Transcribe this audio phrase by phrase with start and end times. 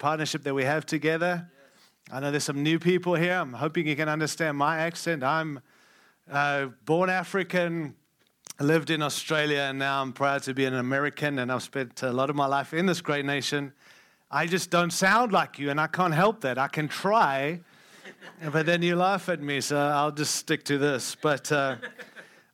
[0.00, 1.46] partnership that we have together.
[2.10, 3.34] I know there's some new people here.
[3.34, 5.22] I'm hoping you can understand my accent.
[5.22, 5.60] I'm
[6.28, 7.94] uh, born African,
[8.58, 12.10] lived in Australia, and now I'm proud to be an American, and I've spent a
[12.10, 13.74] lot of my life in this great nation.
[14.30, 16.56] I just don't sound like you, and I can't help that.
[16.56, 17.60] I can try,
[18.50, 21.14] but then you laugh at me, so I'll just stick to this.
[21.20, 21.76] But uh,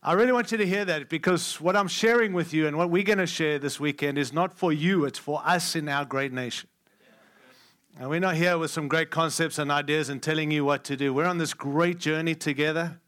[0.03, 2.91] I really want you to hear that because what I'm sharing with you and what
[2.91, 6.05] we're going to share this weekend is not for you, it's for us in our
[6.05, 6.69] great nation.
[7.99, 10.99] And we're not here with some great concepts and ideas and telling you what to
[10.99, 11.15] do.
[11.15, 13.01] We're on this great journey together.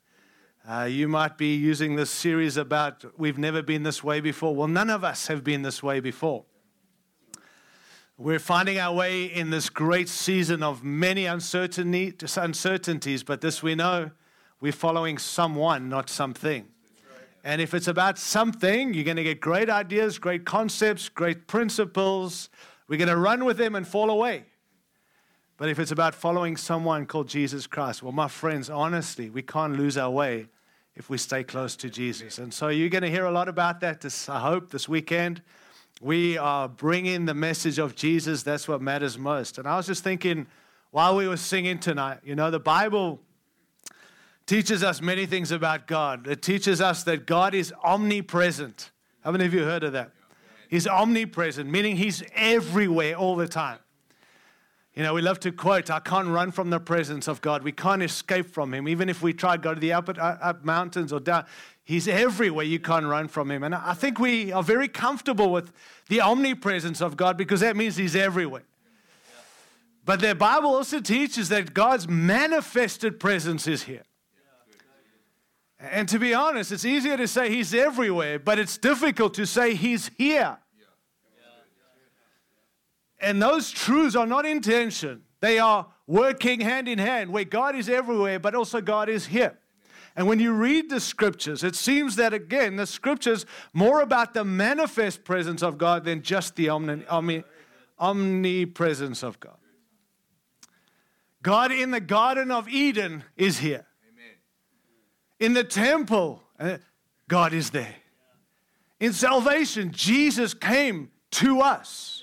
[0.66, 4.56] Uh, you might be using this series about we've never been this way before.
[4.56, 6.46] Well, none of us have been this way before.
[8.16, 13.74] We're finding our way in this great season of many uncertainty, uncertainties, but this we
[13.74, 14.10] know
[14.58, 16.66] we're following someone, not something.
[17.44, 22.48] And if it's about something, you're going to get great ideas, great concepts, great principles.
[22.88, 24.46] We're going to run with them and fall away.
[25.58, 29.76] But if it's about following someone called Jesus Christ, well, my friends, honestly, we can't
[29.76, 30.46] lose our way
[30.94, 32.38] if we stay close to Jesus.
[32.38, 35.42] And so you're going to hear a lot about that, this, I hope, this weekend.
[36.00, 38.44] We are bringing the message of Jesus.
[38.44, 39.58] That's what matters most.
[39.58, 40.46] And I was just thinking
[40.92, 43.20] while we were singing tonight, you know, the Bible
[44.46, 46.28] teaches us many things about God.
[46.28, 48.92] It teaches us that God is omnipresent.
[49.22, 50.12] How many of you heard of that?
[50.68, 53.78] He's omnipresent, meaning He's everywhere all the time.
[54.98, 57.62] You know, we love to quote, I can't run from the presence of God.
[57.62, 58.88] We can't escape from Him.
[58.88, 61.44] Even if we try to go to the up, uh, up mountains or down,
[61.84, 62.64] He's everywhere.
[62.64, 63.62] You can't run from Him.
[63.62, 65.70] And I think we are very comfortable with
[66.08, 68.64] the omnipresence of God because that means He's everywhere.
[70.04, 74.02] But the Bible also teaches that God's manifested presence is here.
[75.78, 79.76] And to be honest, it's easier to say He's everywhere, but it's difficult to say
[79.76, 80.58] He's here.
[83.20, 85.22] And those truths are not in tension.
[85.40, 89.58] They are working hand in hand, where God is everywhere, but also God is here.
[90.16, 94.44] And when you read the scriptures, it seems that again, the scriptures more about the
[94.44, 97.44] manifest presence of God than just the omni- omni-
[97.98, 99.58] omnipresence of God.
[101.42, 103.86] God in the Garden of Eden is here.
[105.38, 106.78] In the temple, uh,
[107.28, 107.94] God is there.
[108.98, 112.17] In salvation, Jesus came to us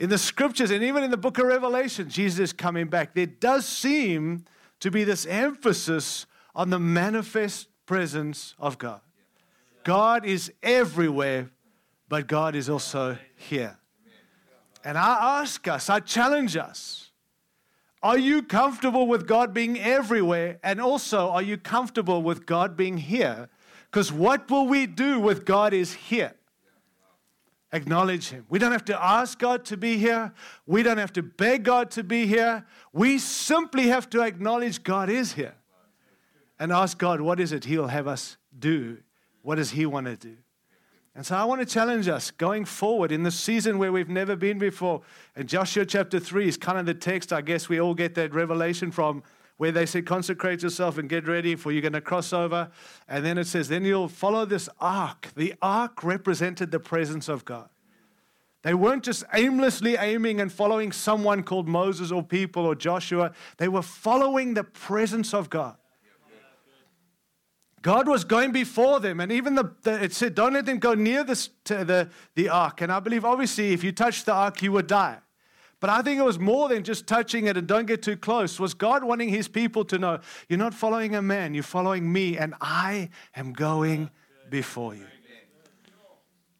[0.00, 3.14] in the scriptures and even in the book of Revelation, Jesus is coming back.
[3.14, 4.46] There does seem
[4.80, 9.02] to be this emphasis on the manifest presence of God.
[9.84, 11.50] God is everywhere,
[12.08, 13.76] but God is also here.
[14.82, 17.10] And I ask us, I challenge us
[18.02, 20.58] are you comfortable with God being everywhere?
[20.62, 23.50] And also, are you comfortable with God being here?
[23.90, 26.32] Because what will we do with God is here?
[27.72, 28.46] Acknowledge Him.
[28.48, 30.32] We don't have to ask God to be here.
[30.66, 32.66] We don't have to beg God to be here.
[32.92, 35.54] We simply have to acknowledge God is here
[36.58, 38.98] and ask God, what is it He'll have us do?
[39.42, 40.36] What does He want to do?
[41.14, 44.36] And so I want to challenge us going forward in the season where we've never
[44.36, 45.02] been before.
[45.34, 48.32] And Joshua chapter 3 is kind of the text, I guess we all get that
[48.32, 49.22] revelation from
[49.60, 52.70] where they say, consecrate yourself and get ready for you're going to cross over.
[53.06, 55.28] And then it says, then you'll follow this ark.
[55.36, 57.68] The ark represented the presence of God.
[58.62, 63.32] They weren't just aimlessly aiming and following someone called Moses or people or Joshua.
[63.58, 65.76] They were following the presence of God.
[67.82, 70.94] God was going before them, and even the, the, it said, "Don't let them go
[70.94, 74.72] near this, the the ark." And I believe, obviously, if you touch the ark, you
[74.72, 75.18] would die.
[75.80, 78.60] But I think it was more than just touching it and don't get too close.
[78.60, 82.36] Was God wanting his people to know, you're not following a man, you're following me,
[82.36, 84.10] and I am going
[84.50, 85.06] before you.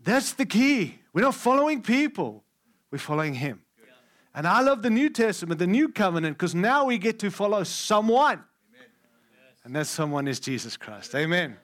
[0.03, 0.99] That's the key.
[1.13, 2.45] We're not following people,
[2.91, 3.61] we're following him.
[4.35, 7.65] And I love the New Testament, the new covenant, because now we get to follow
[7.65, 8.45] someone.
[9.65, 11.15] And that someone is Jesus Christ.
[11.15, 11.57] Amen.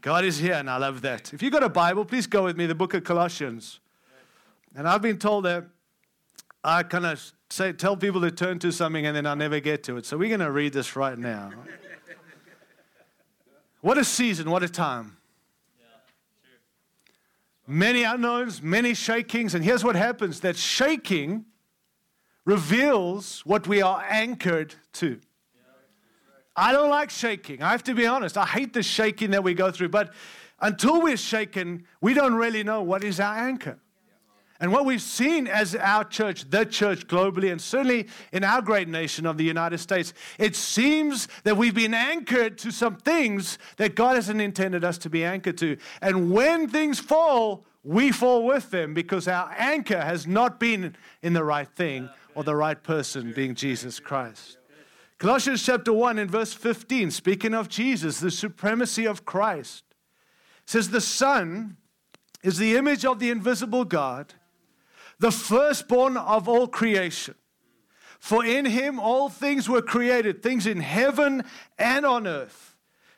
[0.00, 1.34] God is here, and I love that.
[1.34, 3.80] If you've got a Bible, please go with me, the book of Colossians.
[4.74, 5.66] And I've been told that
[6.66, 9.84] I kind of say, tell people to turn to something and then I never get
[9.84, 10.04] to it.
[10.04, 11.52] So we're going to read this right now.
[13.82, 15.16] what a season, what a time.
[17.68, 19.54] Many unknowns, many shakings.
[19.54, 21.44] And here's what happens that shaking
[22.44, 25.20] reveals what we are anchored to.
[26.56, 27.62] I don't like shaking.
[27.62, 28.36] I have to be honest.
[28.36, 29.90] I hate the shaking that we go through.
[29.90, 30.12] But
[30.60, 33.78] until we're shaken, we don't really know what is our anchor.
[34.60, 38.88] And what we've seen as our church, the church globally, and certainly in our great
[38.88, 43.94] nation of the United States, it seems that we've been anchored to some things that
[43.94, 45.76] God hasn't intended us to be anchored to.
[46.00, 51.34] And when things fall, we fall with them because our anchor has not been in
[51.34, 54.58] the right thing or the right person, being Jesus Christ.
[55.18, 59.84] Colossians chapter 1 and verse 15, speaking of Jesus, the supremacy of Christ,
[60.66, 61.78] says, The Son
[62.42, 64.34] is the image of the invisible God,
[65.18, 67.34] the firstborn of all creation.
[68.18, 71.44] For in him all things were created, things in heaven
[71.78, 72.76] and on earth,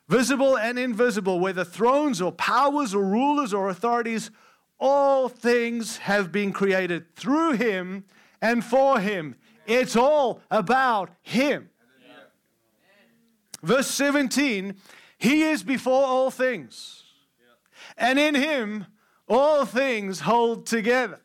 [0.08, 4.30] visible and invisible, whether thrones or powers or rulers or authorities,
[4.78, 8.04] all things have been created through him
[8.40, 9.36] and for him.
[9.66, 11.70] It's all about him.
[13.62, 14.76] Verse 17
[15.18, 17.02] He is before all things,
[17.96, 18.86] and in him
[19.28, 21.20] all things hold together.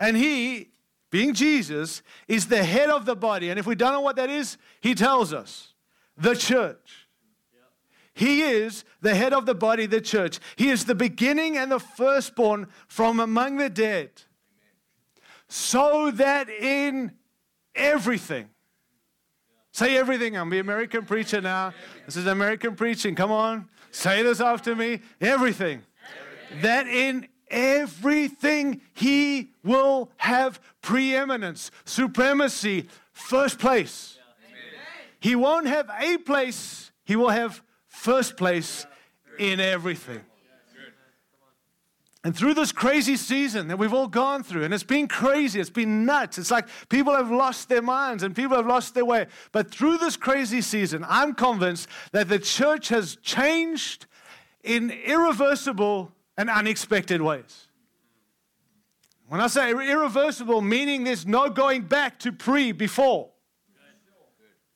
[0.00, 0.70] And he,
[1.10, 3.50] being Jesus, is the head of the body.
[3.50, 5.74] And if we don't know what that is, he tells us
[6.16, 7.06] the church.
[8.14, 10.40] He is the head of the body, the church.
[10.56, 14.10] He is the beginning and the firstborn from among the dead.
[15.48, 17.12] So that in
[17.74, 18.48] everything,
[19.72, 20.36] say everything.
[20.36, 21.72] I'm the American preacher now.
[22.06, 23.14] This is American preaching.
[23.14, 23.68] Come on.
[23.90, 25.00] Say this after me.
[25.20, 25.82] Everything.
[26.50, 26.62] everything.
[26.62, 34.18] That in everything he will have preeminence, supremacy, first place.
[35.20, 38.86] He won't have a place, he will have first place
[39.38, 40.20] in everything.
[42.22, 45.70] And through this crazy season that we've all gone through, and it's been crazy, it's
[45.70, 46.36] been nuts.
[46.36, 49.26] It's like people have lost their minds and people have lost their way.
[49.52, 54.04] But through this crazy season, I'm convinced that the church has changed
[54.62, 57.68] in irreversible and unexpected ways.
[59.28, 63.28] When I say irreversible, meaning there's no going back to pre before.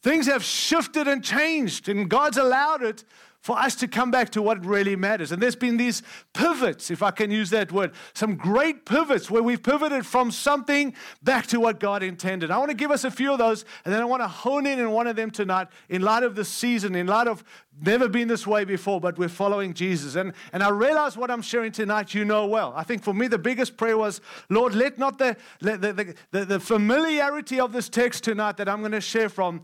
[0.02, 3.04] Things have shifted and changed, and God's allowed it
[3.44, 5.30] for us to come back to what really matters.
[5.30, 6.02] And there's been these
[6.32, 10.94] pivots, if I can use that word, some great pivots where we've pivoted from something
[11.22, 12.50] back to what God intended.
[12.50, 14.66] I want to give us a few of those, and then I want to hone
[14.66, 17.44] in on one of them tonight in light of the season, in light of
[17.82, 20.14] never been this way before, but we're following Jesus.
[20.14, 22.72] And, and I realize what I'm sharing tonight, you know well.
[22.74, 26.44] I think for me, the biggest prayer was, Lord, let not the, the, the, the,
[26.46, 29.60] the familiarity of this text tonight that I'm going to share from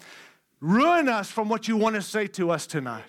[0.61, 3.05] ruin us from what you want to say to us tonight.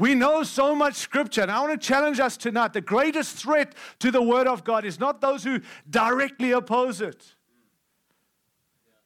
[0.00, 2.72] We know so much scripture, and I want to challenge us tonight.
[2.72, 5.60] The greatest threat to the word of God is not those who
[5.90, 7.22] directly oppose it.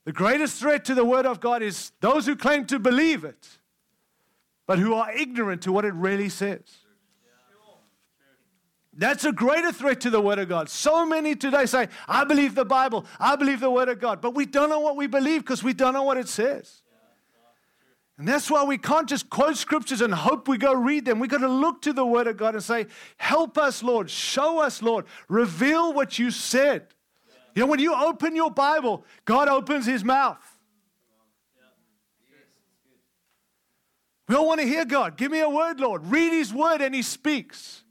[0.04, 3.58] The greatest threat to the word of God is those who claim to believe it,
[4.68, 6.62] but who are ignorant to what it really says.
[8.96, 10.68] That's a greater threat to the Word of God.
[10.68, 14.36] So many today say, I believe the Bible, I believe the Word of God, but
[14.36, 16.83] we don't know what we believe because we don't know what it says.
[18.16, 21.18] And that's why we can't just quote scriptures and hope we go read them.
[21.18, 24.08] We've got to look to the Word of God and say, Help us, Lord.
[24.08, 25.06] Show us, Lord.
[25.28, 26.86] Reveal what you said.
[27.54, 30.42] You know, when you open your Bible, God opens his mouth.
[34.28, 35.16] We all want to hear God.
[35.16, 36.06] Give me a word, Lord.
[36.06, 37.82] Read his word and he speaks.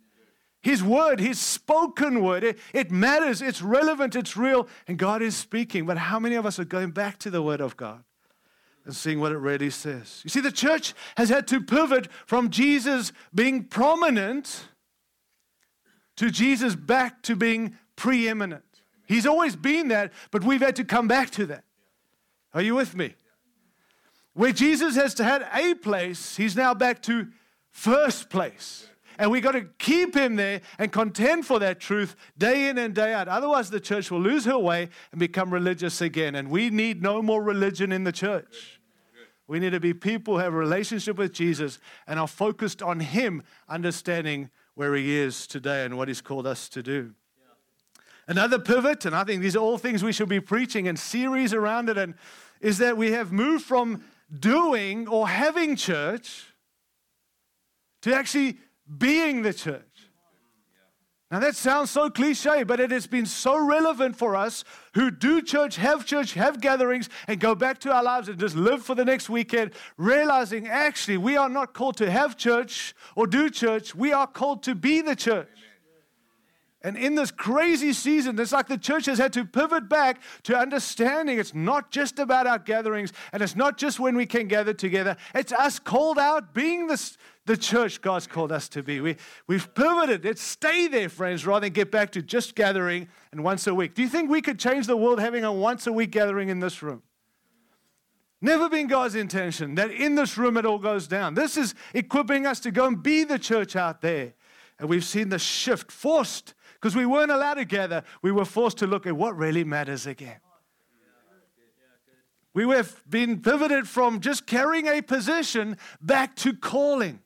[0.61, 5.35] His word, his spoken word, it, it, matters, it's relevant, it's real, and God is
[5.35, 5.85] speaking.
[5.85, 8.05] But how many of us are going back to the word of God?
[8.85, 10.21] And seeing what it really says.
[10.23, 14.65] You see, the church has had to pivot from Jesus being prominent
[16.17, 18.63] to Jesus back to being preeminent.
[19.07, 21.63] He's always been that, but we've had to come back to that.
[22.53, 23.15] Are you with me?
[24.33, 27.27] Where Jesus has had a place, he's now back to
[27.69, 28.87] first place.
[29.19, 32.95] And we've got to keep him there and contend for that truth day in and
[32.95, 33.27] day out.
[33.27, 36.33] Otherwise, the church will lose her way and become religious again.
[36.33, 38.72] And we need no more religion in the church.
[39.53, 43.01] We need to be people who have a relationship with Jesus and are focused on
[43.01, 47.13] him, understanding where he is today and what he's called us to do.
[48.27, 51.53] Another pivot, and I think these are all things we should be preaching and series
[51.53, 52.15] around it, and
[52.61, 54.03] is that we have moved from
[54.39, 56.47] doing or having church
[58.01, 58.57] to actually
[58.97, 59.92] being the church.
[61.33, 64.63] Now, that sounds so cliche, but it has been so relevant for us
[64.93, 68.55] who do church, have church, have gatherings, and go back to our lives and just
[68.55, 73.25] live for the next weekend, realizing actually we are not called to have church or
[73.25, 75.47] do church, we are called to be the church.
[76.83, 80.55] And in this crazy season, it's like the church has had to pivot back to
[80.55, 84.73] understanding it's not just about our gatherings and it's not just when we can gather
[84.73, 85.15] together.
[85.33, 89.01] It's us called out being this, the church God's called us to be.
[89.01, 90.23] We, we've pivoted.
[90.23, 93.95] Let's stay there, friends, rather than get back to just gathering and once a week.
[93.95, 96.59] Do you think we could change the world having a once a week gathering in
[96.59, 97.03] this room?
[98.41, 101.33] Never been God's intention that in this room it all goes down.
[101.33, 104.33] This is equipping us to go and be the church out there.
[104.79, 108.03] And we've seen the shift, forced, because we weren't allowed to gather.
[108.21, 110.39] We were forced to look at what really matters again.
[112.53, 117.19] We have been pivoted from just carrying a position back to calling.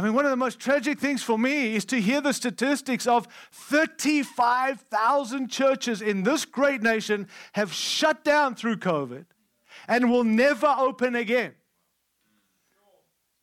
[0.00, 3.06] I mean, one of the most tragic things for me is to hear the statistics
[3.06, 9.26] of 35,000 churches in this great nation have shut down through COVID
[9.86, 11.52] and will never open again.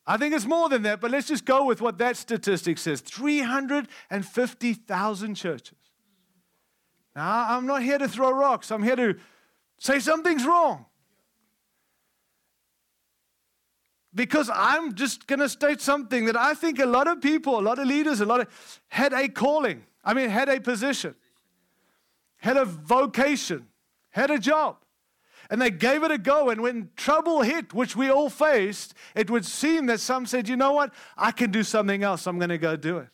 [0.04, 3.02] I think it's more than that, but let's just go with what that statistic says
[3.02, 5.78] 350,000 churches.
[7.14, 9.14] Now, I'm not here to throw rocks, I'm here to
[9.78, 10.86] say something's wrong.
[14.18, 17.62] Because I'm just going to state something that I think a lot of people, a
[17.62, 19.84] lot of leaders, a lot of had a calling.
[20.04, 21.14] I mean, had a position,
[22.38, 23.68] had a vocation,
[24.10, 24.78] had a job.
[25.50, 26.50] And they gave it a go.
[26.50, 30.56] And when trouble hit, which we all faced, it would seem that some said, you
[30.56, 30.92] know what?
[31.16, 32.26] I can do something else.
[32.26, 33.08] I'm going to go do it.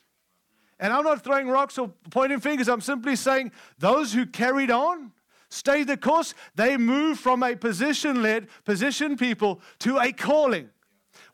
[0.81, 2.67] And I'm not throwing rocks or pointing fingers.
[2.67, 5.13] I'm simply saying those who carried on,
[5.51, 10.71] stayed the course, they moved from a position led, position people to a calling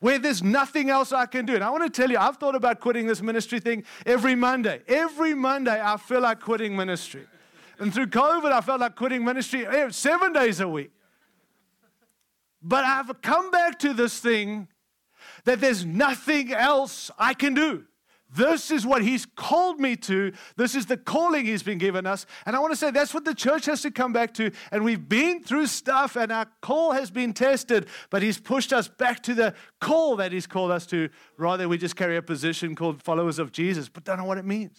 [0.00, 1.54] where there's nothing else I can do.
[1.54, 4.80] And I want to tell you, I've thought about quitting this ministry thing every Monday.
[4.88, 7.26] Every Monday, I feel like quitting ministry.
[7.78, 10.90] And through COVID, I felt like quitting ministry eh, seven days a week.
[12.62, 14.68] But I've come back to this thing
[15.44, 17.84] that there's nothing else I can do.
[18.32, 20.32] This is what he's called me to.
[20.56, 22.26] This is the calling he's been given us.
[22.46, 24.52] And I want to say that's what the church has to come back to.
[24.70, 28.86] And we've been through stuff and our call has been tested, but he's pushed us
[28.86, 31.08] back to the call that he's called us to.
[31.38, 34.44] Rather, we just carry a position called followers of Jesus, but don't know what it
[34.44, 34.78] means.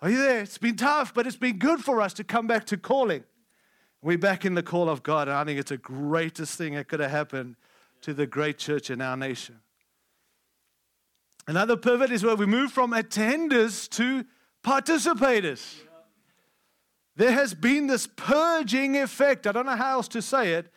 [0.00, 0.40] Are you there?
[0.40, 3.24] It's been tough, but it's been good for us to come back to calling.
[4.02, 6.88] We're back in the call of God, and I think it's the greatest thing that
[6.88, 7.56] could have happened
[8.02, 9.60] to the great church in our nation.
[11.46, 14.24] Another pivot is where we move from attenders to
[14.62, 15.74] participators.
[17.16, 20.72] There has been this purging effect, I don't know how else to say it,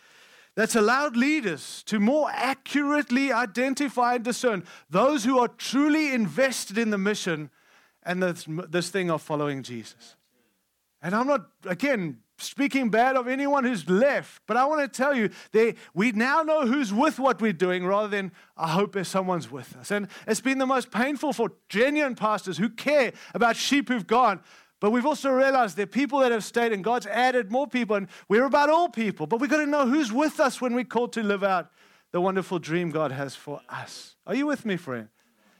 [0.55, 6.89] that's allowed leaders to more accurately identify and discern those who are truly invested in
[6.89, 7.49] the mission
[8.03, 10.15] and this, this thing of following Jesus.
[11.01, 15.15] And I'm not, again, speaking bad of anyone who's left, but I want to tell
[15.15, 19.51] you that we now know who's with what we're doing rather than I hope someone's
[19.51, 19.91] with us.
[19.91, 24.41] And it's been the most painful for genuine pastors who care about sheep who've gone.
[24.79, 27.95] But we've also realized there are people that have stayed, and God's added more people,
[27.95, 29.25] and we're about all people.
[29.25, 31.71] But we've got to know who's with us when we're called to live out
[32.11, 34.15] the wonderful dream God has for us.
[34.27, 35.09] Are you with me, friend?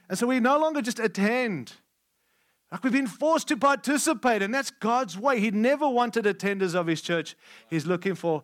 [0.08, 1.72] And so we no longer just attend
[2.70, 5.40] like we've been forced to participate, and that's God's way.
[5.40, 7.34] He never wanted attenders of his church.
[7.68, 8.42] He's looking for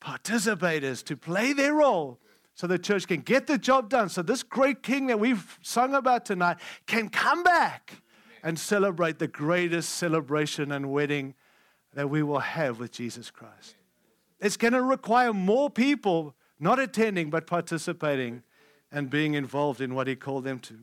[0.00, 2.18] participators to play their role
[2.54, 4.08] so the church can get the job done.
[4.08, 8.02] So this great king that we've sung about tonight can come back
[8.42, 11.34] and celebrate the greatest celebration and wedding
[11.94, 13.76] that we will have with Jesus Christ.
[14.40, 18.42] It's going to require more people not attending but participating
[18.90, 20.78] and being involved in what he called them to.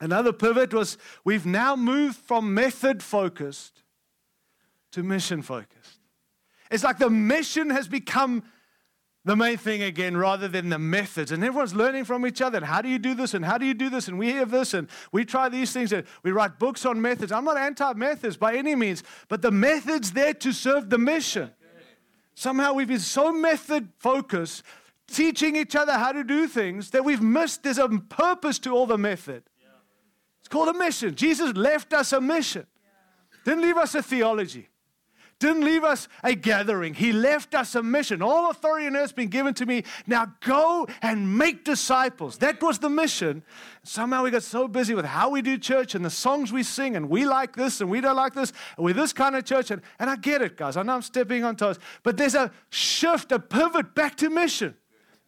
[0.00, 3.82] Another pivot was we've now moved from method focused
[4.92, 6.00] to mission focused.
[6.70, 8.42] It's like the mission has become
[9.24, 11.32] the main thing again rather than the methods.
[11.32, 12.58] And everyone's learning from each other.
[12.58, 13.34] And how do you do this?
[13.34, 14.08] And how do you do this?
[14.08, 14.72] And we have this.
[14.74, 15.92] And we try these things.
[15.92, 17.32] And we write books on methods.
[17.32, 21.50] I'm not anti methods by any means, but the method's there to serve the mission.
[22.34, 24.62] Somehow we've been so method focused,
[25.08, 28.86] teaching each other how to do things, that we've missed there's a purpose to all
[28.86, 29.42] the method.
[30.48, 31.14] It's called a mission.
[31.14, 32.66] Jesus left us a mission.
[33.44, 34.70] Didn't leave us a theology.
[35.38, 36.94] Didn't leave us a gathering.
[36.94, 38.22] He left us a mission.
[38.22, 39.84] All authority on earth has been given to me.
[40.06, 42.38] Now go and make disciples.
[42.38, 43.42] That was the mission.
[43.82, 46.96] Somehow we got so busy with how we do church and the songs we sing,
[46.96, 49.70] and we like this and we don't like this, and we're this kind of church.
[49.70, 50.78] And, and I get it, guys.
[50.78, 51.78] I know I'm stepping on toes.
[52.02, 54.74] But there's a shift, a pivot back to mission.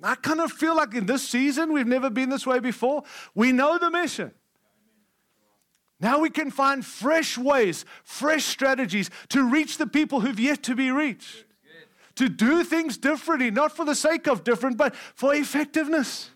[0.03, 3.03] I kind of feel like in this season, we've never been this way before.
[3.35, 4.33] We know the mission.
[6.01, 10.75] Now we can find fresh ways, fresh strategies to reach the people who've yet to
[10.75, 11.45] be reached.
[12.17, 16.31] To do things differently, not for the sake of different, but for effectiveness.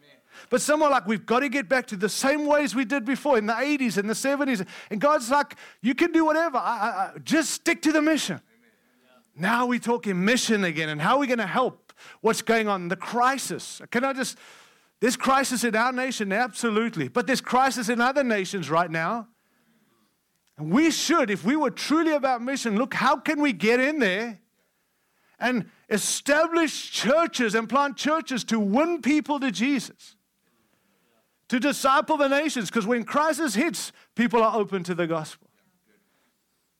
[0.50, 3.04] But some are like, we've got to get back to the same ways we did
[3.04, 4.66] before in the 80s and the 70s.
[4.90, 8.40] And God's like, you can do whatever, I, I, I, just stick to the mission.
[9.36, 12.88] Now we're talking mission again and how are we going to help what's going on,
[12.88, 13.80] the crisis.
[13.90, 14.38] Can I just,
[15.00, 17.08] there's crisis in our nation, absolutely.
[17.08, 19.28] But there's crisis in other nations right now.
[20.56, 23.98] And we should, if we were truly about mission, look, how can we get in
[23.98, 24.40] there
[25.40, 30.16] and establish churches and plant churches to win people to Jesus?
[31.48, 35.48] to disciple the nations because when crisis hits, people are open to the gospel.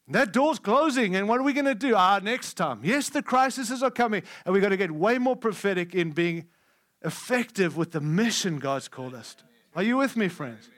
[0.09, 1.95] That door's closing, and what are we going to do?
[1.97, 2.81] Ah, next time.
[2.83, 6.47] Yes, the crises are coming, and we've got to get way more prophetic in being
[7.03, 9.45] effective with the mission God's called us to.
[9.75, 10.69] Are you with me, friends?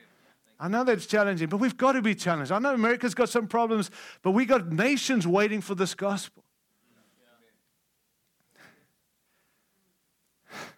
[0.58, 2.50] I know that's challenging, but we've got to be challenged.
[2.50, 3.90] I know America's got some problems,
[4.22, 6.42] but we got nations waiting for this gospel.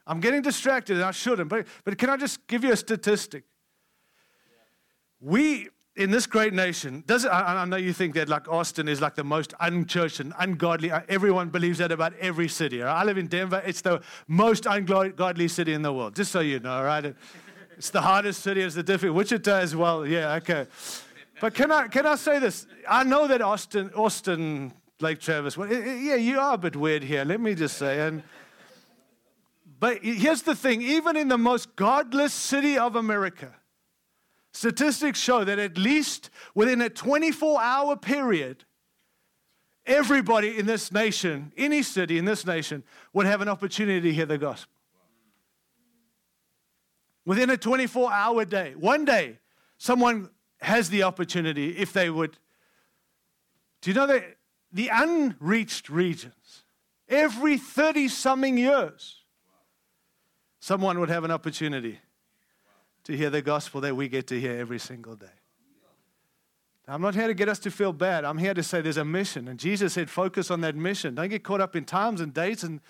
[0.07, 3.45] I'm getting distracted, and I shouldn't, but, but can I just give you a statistic?
[5.21, 8.89] We, in this great nation, does it, I, I know you think that like Austin
[8.89, 10.91] is like the most unchurched and ungodly.
[10.91, 12.81] Uh, everyone believes that about every city.
[12.81, 12.91] Right?
[12.91, 13.63] I live in Denver.
[13.67, 17.15] It's the most ungodly city in the world, just so you know, right?
[17.79, 19.17] It's the hardest city, it's the difficult.
[19.17, 20.05] Wichita as well.
[20.05, 20.67] Yeah, okay.
[21.41, 22.67] But can I, can I say this?
[22.89, 26.75] I know that Austin, Austin, Lake Travis, well, eh, eh, yeah, you are a bit
[26.75, 28.01] weird here, let me just say.
[28.01, 28.25] And,
[29.79, 33.55] but here's the thing even in the most godless city of America,
[34.53, 38.65] statistics show that at least within a 24 hour period,
[39.87, 42.83] everybody in this nation, any city in this nation,
[43.13, 44.78] would have an opportunity to hear the gospel
[47.29, 48.73] within a 24 hour day.
[48.75, 49.39] One day,
[49.77, 50.31] someone
[50.63, 52.39] has the opportunity if they would.
[53.83, 54.39] Do you know that
[54.73, 56.65] the unreached regions,
[57.07, 59.25] every 30 something years,
[60.59, 61.99] someone would have an opportunity
[63.05, 65.27] to hear the gospel that we get to hear every single day.
[66.87, 68.25] I'm not here to get us to feel bad.
[68.25, 69.49] I'm here to say there's a mission.
[69.49, 71.15] And Jesus said, focus on that mission.
[71.15, 72.81] Don't get caught up in times and dates and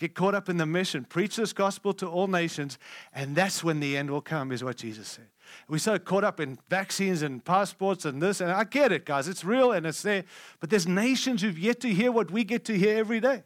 [0.00, 1.04] Get caught up in the mission.
[1.04, 2.78] Preach this gospel to all nations,
[3.12, 5.26] and that's when the end will come, is what Jesus said.
[5.68, 9.28] We're so caught up in vaccines and passports and this, and I get it, guys.
[9.28, 10.24] It's real and it's there.
[10.58, 13.42] But there's nations who've yet to hear what we get to hear every day.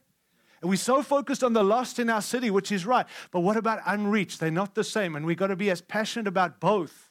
[0.60, 3.06] And we're so focused on the lost in our city, which is right.
[3.32, 4.38] But what about unreached?
[4.38, 5.16] They're not the same.
[5.16, 7.10] And we've got to be as passionate about both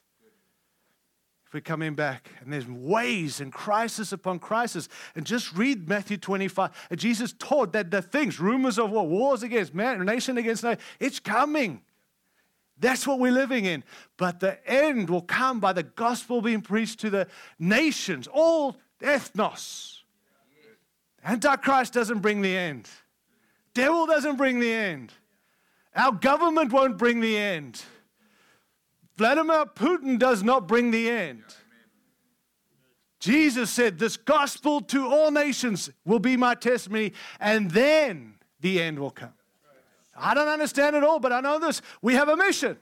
[1.53, 2.29] we're coming back.
[2.41, 4.89] And there's ways and crisis upon crisis.
[5.15, 6.71] And just read Matthew 25.
[6.89, 10.79] And Jesus taught that the things, rumors of war, wars against man, nation against nation,
[10.99, 11.81] it's coming.
[12.79, 13.83] That's what we're living in.
[14.17, 17.27] But the end will come by the gospel being preached to the
[17.59, 19.99] nations, all ethnos.
[21.23, 22.89] Antichrist doesn't bring the end.
[23.73, 25.13] Devil doesn't bring the end.
[25.95, 27.81] Our government won't bring the end.
[29.17, 31.43] Vladimir Putin does not bring the end.
[33.19, 38.99] Jesus said, This gospel to all nations will be my testimony, and then the end
[38.99, 39.33] will come.
[40.15, 41.81] I don't understand it all, but I know this.
[42.01, 42.77] We have a mission.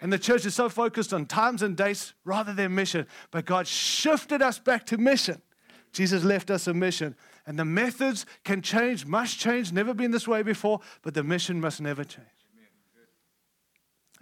[0.00, 3.06] And the church is so focused on times and dates rather than mission.
[3.30, 5.42] But God shifted us back to mission.
[5.92, 7.16] Jesus left us a mission.
[7.46, 11.60] And the methods can change, must change, never been this way before, but the mission
[11.60, 12.26] must never change.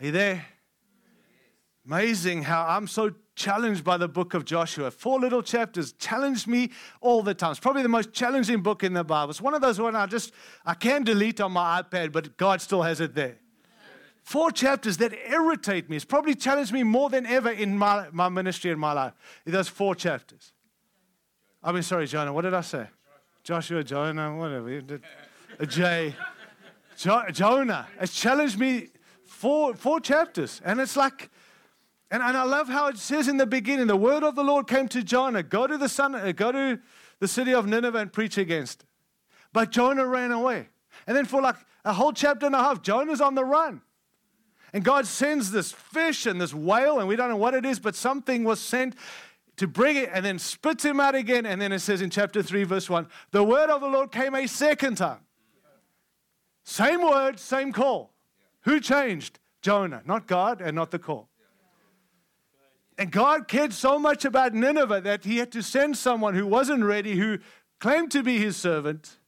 [0.01, 0.47] Are you there?
[1.89, 4.91] Amazing how I'm so challenged by the book of Joshua.
[4.91, 6.71] Four little chapters challenged me
[7.01, 7.53] all the time.
[7.53, 9.31] It's probably the most challenging book in the Bible.
[9.31, 10.33] It's one of those ones I just
[10.67, 13.39] I can delete on my iPad, but God still has it there.
[14.23, 15.97] Four chapters that irritate me.
[15.97, 19.15] It's probably challenged me more than ever in my, my ministry in my life.
[19.47, 20.53] Those four chapters.
[21.63, 22.35] I mean, sorry, Jonah.
[22.35, 22.87] What did I say?
[23.45, 25.01] Joshua, Jonah, whatever.
[25.59, 26.15] A J.
[26.99, 27.87] Jo- Jonah.
[27.99, 28.89] It's challenged me
[29.25, 31.31] four four chapters, and it's like
[32.11, 34.67] and, and I love how it says in the beginning, the word of the Lord
[34.67, 36.81] came to Jonah, go to the son, uh, go to
[37.21, 38.85] the city of Nineveh and preach against.
[39.53, 40.69] But Jonah ran away.
[41.07, 43.83] And then for like a whole chapter and a half, Jonah's on the run.
[44.73, 47.79] And God sends this fish and this whale, and we don't know what it is,
[47.79, 48.95] but something was sent
[49.57, 51.47] to bring it and then spits him out again.
[51.47, 54.35] And then it says in chapter 3, verse 1 the word of the Lord came
[54.35, 55.21] a second time.
[56.65, 58.13] Same word, same call.
[58.63, 59.39] Who changed?
[59.63, 61.29] Jonah, not God and not the call.
[62.99, 66.83] And God cared so much about Nineveh that he had to send someone who wasn't
[66.83, 67.39] ready, who
[67.79, 69.19] claimed to be his servant,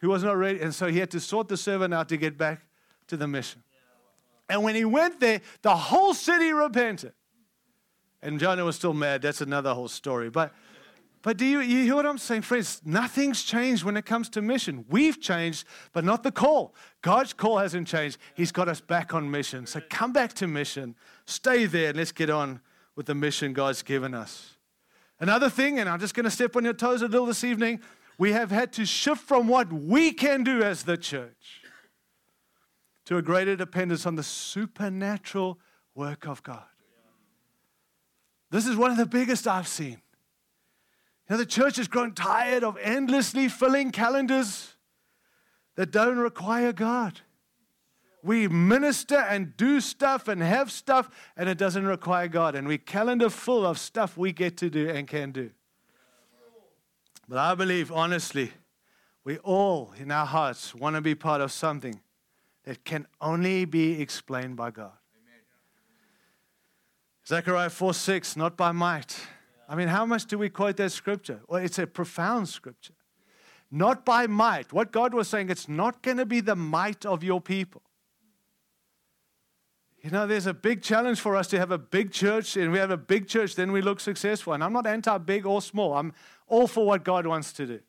[0.00, 0.60] who was not ready.
[0.60, 2.66] And so he had to sort the servant out to get back
[3.06, 3.62] to the mission.
[4.48, 7.12] And when he went there, the whole city repented.
[8.22, 9.22] And Jonah was still mad.
[9.22, 10.28] That's another whole story.
[10.28, 10.52] But,
[11.22, 12.80] but do you, you hear what I'm saying, friends?
[12.84, 14.84] Nothing's changed when it comes to mission.
[14.88, 16.74] We've changed, but not the call.
[17.02, 18.18] God's call hasn't changed.
[18.34, 19.66] He's got us back on mission.
[19.66, 20.96] So come back to mission.
[21.24, 22.60] Stay there and let's get on
[22.96, 24.54] with the mission God's given us.
[25.20, 27.80] Another thing, and I'm just going to step on your toes a little this evening,
[28.18, 31.60] we have had to shift from what we can do as the church
[33.04, 35.58] to a greater dependence on the supernatural
[35.94, 36.64] work of God.
[38.50, 40.00] This is one of the biggest I've seen.
[41.28, 44.74] You know, the church has grown tired of endlessly filling calendars
[45.74, 47.20] that don't require God.
[48.26, 52.54] We minister and do stuff and have stuff, and it doesn't require God.
[52.54, 55.50] And we calendar full of stuff we get to do and can do.
[57.28, 58.52] But I believe, honestly,
[59.24, 62.00] we all in our hearts want to be part of something
[62.64, 64.92] that can only be explained by God.
[65.16, 65.40] Amen.
[67.26, 69.18] Zechariah 4 6, not by might.
[69.68, 71.40] I mean, how much do we quote that scripture?
[71.48, 72.94] Well, it's a profound scripture.
[73.70, 74.72] Not by might.
[74.72, 77.82] What God was saying, it's not going to be the might of your people.
[80.06, 82.78] You know, there's a big challenge for us to have a big church, and we
[82.78, 84.52] have a big church, then we look successful.
[84.52, 86.12] And I'm not anti big or small, I'm
[86.46, 87.80] all for what God wants to do.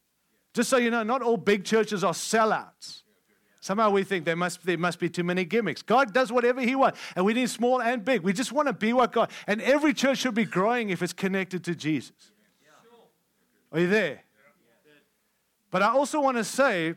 [0.51, 3.03] Just so you know, not all big churches are sellouts.
[3.61, 5.83] Somehow we think there must, there must be too many gimmicks.
[5.83, 8.21] God does whatever He wants, and we need small and big.
[8.21, 9.29] We just want to be what God.
[9.45, 12.31] And every church should be growing if it's connected to Jesus.
[13.71, 14.23] Are you there?
[15.69, 16.95] But I also want to say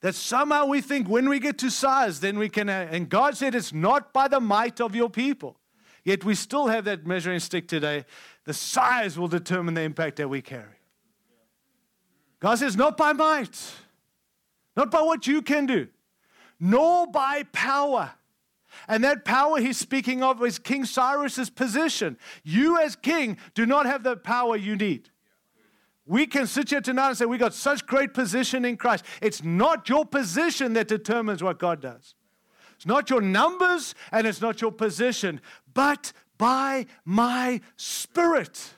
[0.00, 2.68] that somehow we think when we get to size, then we can.
[2.68, 5.56] Uh, and God said it's not by the might of your people.
[6.04, 8.06] Yet we still have that measuring stick today.
[8.44, 10.80] The size will determine the impact that we carry.
[12.40, 13.74] God says, not by might,
[14.74, 15.88] not by what you can do,
[16.58, 18.12] nor by power.
[18.88, 22.16] And that power he's speaking of is King Cyrus's position.
[22.42, 25.09] You, as king, do not have the power you need.
[26.10, 29.04] We can sit here tonight and say, We got such great position in Christ.
[29.22, 32.16] It's not your position that determines what God does.
[32.74, 35.40] It's not your numbers and it's not your position,
[35.72, 38.74] but by my spirit.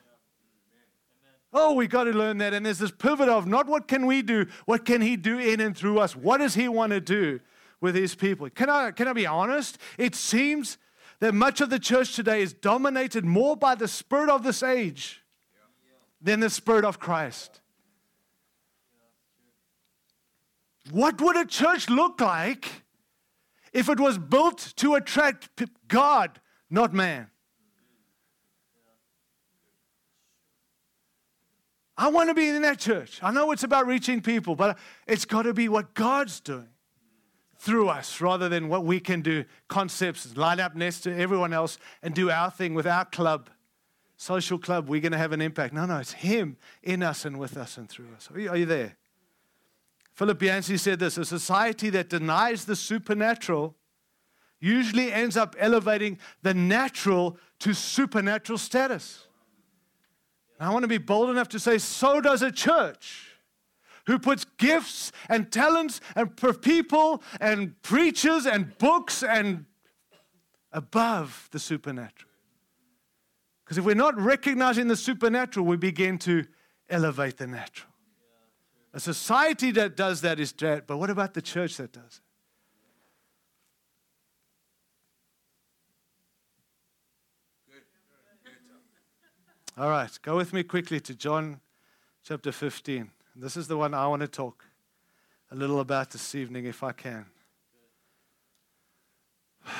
[1.55, 2.53] Oh, we got to learn that.
[2.53, 5.59] And there's this pivot of not what can we do, what can He do in
[5.59, 6.14] and through us?
[6.14, 7.40] What does He want to do
[7.81, 8.51] with His people?
[8.51, 9.79] Can I, can I be honest?
[9.97, 10.77] It seems
[11.21, 15.21] that much of the church today is dominated more by the spirit of this age
[16.22, 17.61] than the spirit of Christ.
[20.90, 22.82] What would a church look like
[23.72, 25.50] if it was built to attract
[25.88, 27.28] God, not man?
[31.96, 33.20] I want to be in that church.
[33.22, 36.68] I know it's about reaching people, but it's got to be what God's doing
[37.58, 41.78] through us rather than what we can do concepts, line up next to everyone else
[42.02, 43.50] and do our thing with our club,
[44.22, 44.88] social club.
[44.88, 45.74] We're going to have an impact.
[45.74, 48.28] No, no, it's Him in us and with us and through us.
[48.32, 48.96] Are you, are you there?
[50.14, 53.74] Philip Yancey said this a society that denies the supernatural
[54.61, 59.26] usually ends up elevating the natural to supernatural status.
[60.58, 63.32] And I want to be bold enough to say, so does a church
[64.06, 69.64] who puts gifts and talents and people and preachers and books and
[70.70, 72.32] above the supernatural.
[73.64, 76.44] Because if we're not recognizing the supernatural, we begin to
[76.90, 77.92] elevate the natural.
[78.94, 82.20] A society that does that is dead, but what about the church that does it?
[89.79, 91.59] All right, go with me quickly to John
[92.22, 93.11] chapter 15.
[93.35, 94.66] This is the one I want to talk
[95.51, 97.25] a little about this evening, if I can.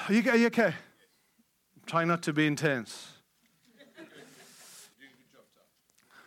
[0.09, 0.69] Are you, are you okay?
[0.69, 3.09] I'm trying not to be intense.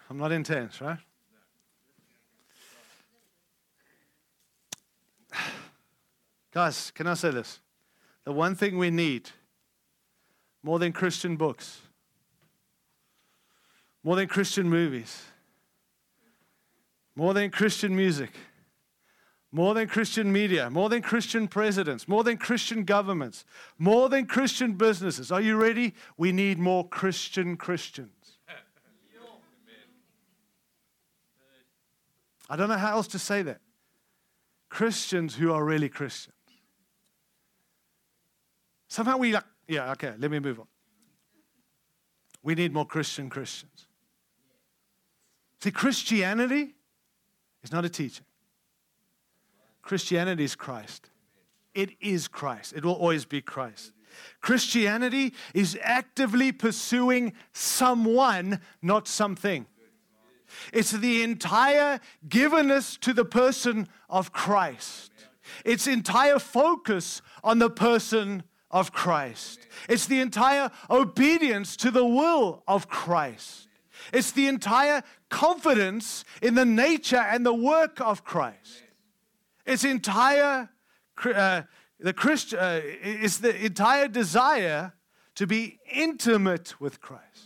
[0.09, 0.99] I'm not intense, right?
[6.53, 7.59] Guys, can I say this?
[8.23, 9.29] The one thing we need
[10.63, 11.81] more than Christian books
[14.05, 15.23] more than Christian movies,
[17.15, 18.29] more than Christian music,
[19.51, 23.45] more than Christian media, more than Christian presidents, more than Christian governments,
[23.79, 25.31] more than Christian businesses.
[25.31, 25.95] Are you ready?
[26.17, 28.11] We need more Christian Christians.
[32.49, 33.61] I don't know how else to say that.
[34.69, 36.35] Christians who are really Christians.
[38.87, 40.67] Somehow we like, yeah, okay, let me move on.
[42.43, 43.87] We need more Christian Christians.
[45.61, 46.75] See, Christianity
[47.63, 48.25] is not a teaching.
[49.81, 51.09] Christianity is Christ.
[51.73, 52.73] It is Christ.
[52.73, 53.91] It will always be Christ.
[54.41, 59.65] Christianity is actively pursuing someone, not something.
[60.73, 65.11] It's the entire givenness to the person of Christ.
[65.63, 69.59] Its entire focus on the person of Christ.
[69.87, 73.67] It's the entire obedience to the will of Christ.
[74.11, 78.83] It's the entire confidence in the nature and the work of Christ.
[79.65, 80.69] Its entire
[81.23, 81.61] uh,
[81.99, 84.93] the Christ, uh, is the entire desire
[85.35, 87.44] to be intimate with Christ.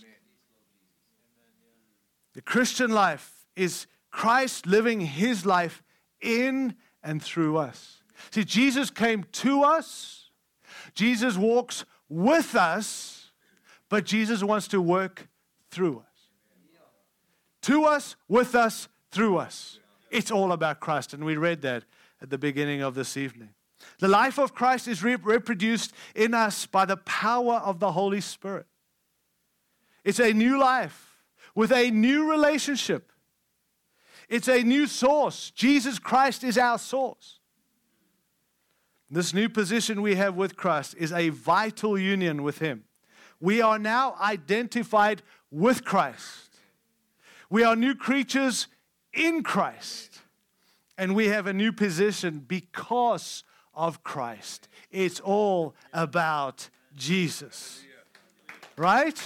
[2.39, 5.83] The Christian life is Christ living his life
[6.21, 8.01] in and through us.
[8.31, 10.29] See, Jesus came to us,
[10.93, 13.31] Jesus walks with us,
[13.89, 15.27] but Jesus wants to work
[15.69, 16.29] through us.
[17.63, 19.79] To us, with us, through us.
[20.09, 21.83] It's all about Christ, and we read that
[22.21, 23.49] at the beginning of this evening.
[23.99, 28.21] The life of Christ is re- reproduced in us by the power of the Holy
[28.21, 28.65] Spirit.
[30.05, 31.08] It's a new life
[31.55, 33.11] with a new relationship.
[34.27, 35.51] It's a new source.
[35.51, 37.39] Jesus Christ is our source.
[39.09, 42.83] This new position we have with Christ is a vital union with Him.
[43.39, 46.49] We are now identified with Christ.
[47.49, 48.67] We are new creatures
[49.13, 50.19] in Christ.
[50.97, 54.67] And we have a new position because of Christ.
[54.91, 57.81] It's all about Jesus.
[58.75, 59.19] Right?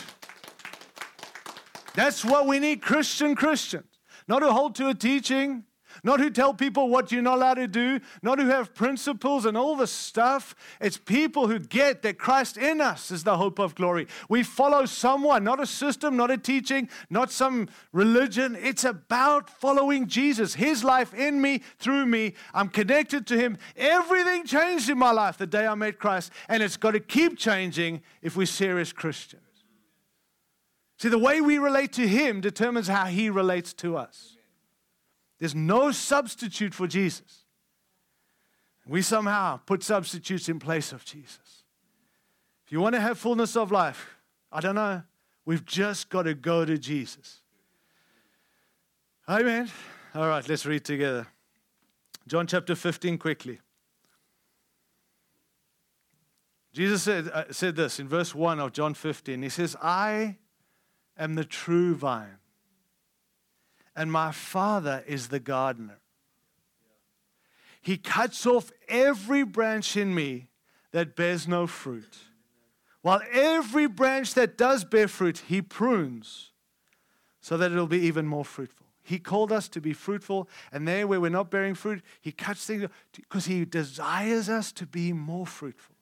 [1.96, 3.86] That's what we need Christian Christians.
[4.28, 5.64] Not to hold to a teaching,
[6.04, 9.56] not who tell people what you're not allowed to do, not who have principles and
[9.56, 10.56] all the stuff.
[10.82, 14.08] It's people who get that Christ in us is the hope of glory.
[14.30, 18.58] We follow someone, not a system, not a teaching, not some religion.
[18.60, 22.34] It's about following Jesus, His life in me, through me.
[22.54, 23.58] I'm connected to Him.
[23.76, 27.38] Everything changed in my life the day I met Christ, and it's got to keep
[27.38, 29.43] changing if we're serious Christians.
[31.04, 34.38] See, the way we relate to Him determines how He relates to us.
[35.38, 37.44] There's no substitute for Jesus.
[38.88, 41.66] We somehow put substitutes in place of Jesus.
[42.66, 44.16] If you want to have fullness of life,
[44.50, 45.04] I don't know,
[45.44, 47.42] we've just got to go to Jesus.
[49.28, 49.70] Amen.
[50.16, 51.28] All right, let's read together.
[52.30, 53.60] John chapter 15 quickly.
[56.72, 59.44] Jesus said, uh, said this in verse 1 of John 15.
[59.44, 60.38] He says, I
[61.18, 62.40] am the true vine
[63.96, 66.00] and my Father is the gardener.
[67.82, 70.48] He cuts off every branch in me
[70.92, 72.18] that bears no fruit,
[73.02, 76.52] while every branch that does bear fruit, He prunes
[77.42, 78.88] so that it'll be even more fruitful.
[79.04, 82.66] He called us to be fruitful, and there where we're not bearing fruit, He cuts
[82.66, 85.93] things because He desires us to be more fruitful.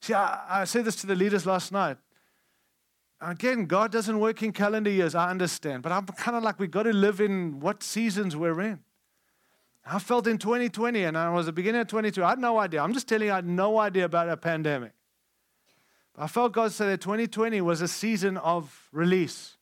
[0.00, 1.96] See, I, I said this to the leaders last night.
[3.20, 5.82] Again, God doesn't work in calendar years, I understand.
[5.82, 8.78] But I'm kind of like, we've got to live in what seasons we're in.
[9.84, 12.22] I felt in 2020, and I was the beginning of 22.
[12.22, 12.82] I had no idea.
[12.82, 14.92] I'm just telling you, I had no idea about a pandemic.
[16.16, 19.56] I felt God say that 2020 was a season of release.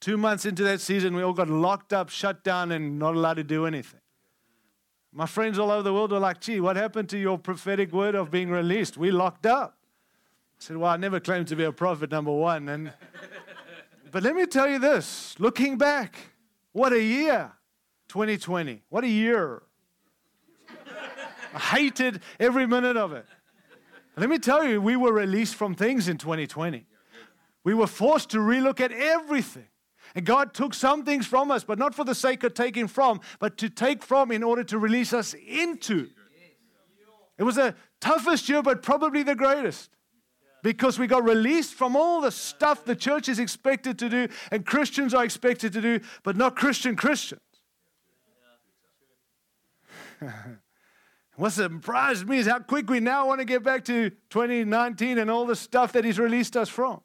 [0.00, 3.34] Two months into that season, we all got locked up, shut down, and not allowed
[3.34, 4.00] to do anything.
[5.12, 8.14] My friends all over the world were like, gee, what happened to your prophetic word
[8.14, 8.96] of being released?
[8.96, 9.76] We locked up.
[10.58, 12.68] I said, Well, I never claimed to be a prophet, number one.
[12.68, 12.92] And,
[14.10, 16.16] but let me tell you this looking back,
[16.72, 17.52] what a year,
[18.08, 18.82] 2020.
[18.88, 19.62] What a year.
[21.54, 23.26] I hated every minute of it.
[24.16, 26.86] Let me tell you, we were released from things in 2020.
[27.64, 29.68] We were forced to relook at everything.
[30.16, 33.20] And God took some things from us, but not for the sake of taking from,
[33.38, 36.08] but to take from in order to release us into.
[37.38, 39.90] It was the toughest year, but probably the greatest
[40.62, 44.66] because we got released from all the stuff the church is expected to do and
[44.66, 47.42] Christians are expected to do, but not Christian Christians.
[51.36, 55.30] what surprised me is how quick we now want to get back to 2019 and
[55.30, 57.02] all the stuff that He's released us from.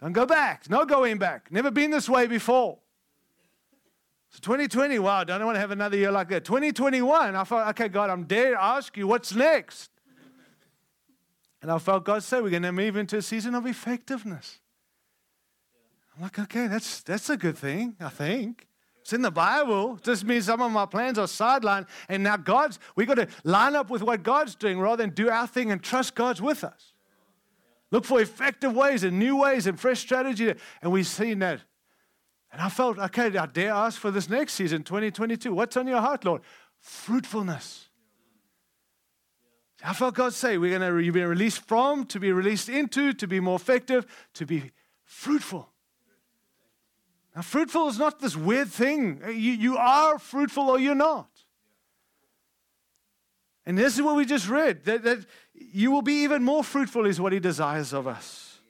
[0.00, 0.68] Don't go back.
[0.68, 1.50] No going back.
[1.50, 2.78] Never been this way before.
[4.30, 6.44] So 2020, wow, don't want to have another year like that.
[6.44, 9.90] 2021, I thought, okay, God, I'm dare ask you, what's next?
[11.62, 14.60] And I felt God say we're going to move into a season of effectiveness.
[16.14, 18.66] I'm like, okay, that's, that's a good thing, I think.
[19.00, 19.96] It's in the Bible.
[19.96, 21.86] It just means some of my plans are sidelined.
[22.08, 25.30] And now God's, we've got to line up with what God's doing rather than do
[25.30, 26.92] our thing and trust God's with us.
[27.92, 30.52] Look for effective ways and new ways and fresh strategy.
[30.82, 31.60] And we've seen that.
[32.52, 35.52] And I felt, okay, I dare ask for this next season, 2022.
[35.52, 36.42] What's on your heart, Lord?
[36.80, 37.88] Fruitfulness.
[39.84, 43.26] I felt God say we're going to be released from, to be released into, to
[43.26, 44.72] be more effective, to be
[45.04, 45.68] fruitful.
[47.34, 49.20] Now, fruitful is not this weird thing.
[49.26, 51.28] You, you are fruitful or you're not.
[53.66, 57.04] And this is what we just read that, that you will be even more fruitful,
[57.04, 58.60] is what He desires of us.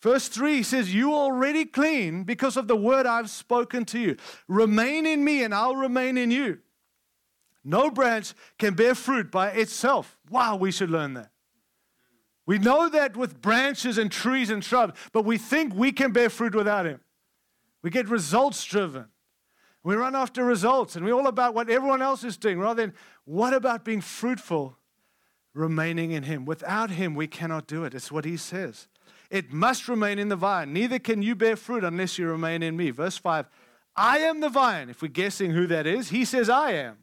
[0.00, 4.16] Verse 3 says, You are already clean because of the word I've spoken to you.
[4.48, 6.58] Remain in me, and I'll remain in you.
[7.64, 10.18] No branch can bear fruit by itself.
[10.28, 11.30] Wow, we should learn that.
[12.46, 16.28] We know that with branches and trees and shrubs, but we think we can bear
[16.28, 17.00] fruit without Him.
[17.82, 19.11] We get results driven.
[19.84, 22.94] We run after results and we're all about what everyone else is doing rather than
[23.24, 24.76] what about being fruitful,
[25.54, 26.44] remaining in Him.
[26.44, 27.94] Without Him, we cannot do it.
[27.94, 28.88] It's what He says.
[29.30, 30.72] It must remain in the vine.
[30.72, 32.90] Neither can you bear fruit unless you remain in me.
[32.90, 33.46] Verse 5
[33.96, 34.88] I am the vine.
[34.88, 36.98] If we're guessing who that is, He says, I am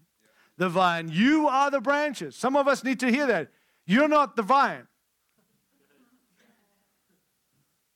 [0.59, 1.09] the vine.
[1.09, 2.35] You are the branches.
[2.35, 3.49] Some of us need to hear that.
[3.85, 4.87] You're not the vine.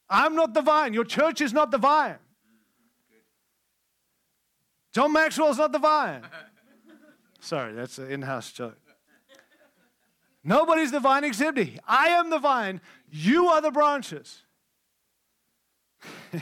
[0.09, 0.93] I'm not the vine.
[0.93, 2.17] Your church is not the vine.
[4.93, 6.21] John Maxwell's not the vine.
[7.39, 8.77] Sorry, that's an in house joke.
[10.43, 11.77] Nobody's the vine except me.
[11.87, 12.81] I am the vine.
[13.09, 14.43] You are the branches.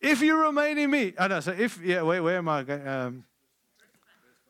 [0.00, 1.40] if you remain in me, I know.
[1.40, 2.62] So if yeah, wait, where am I?
[2.62, 2.88] Going?
[2.88, 3.24] Um,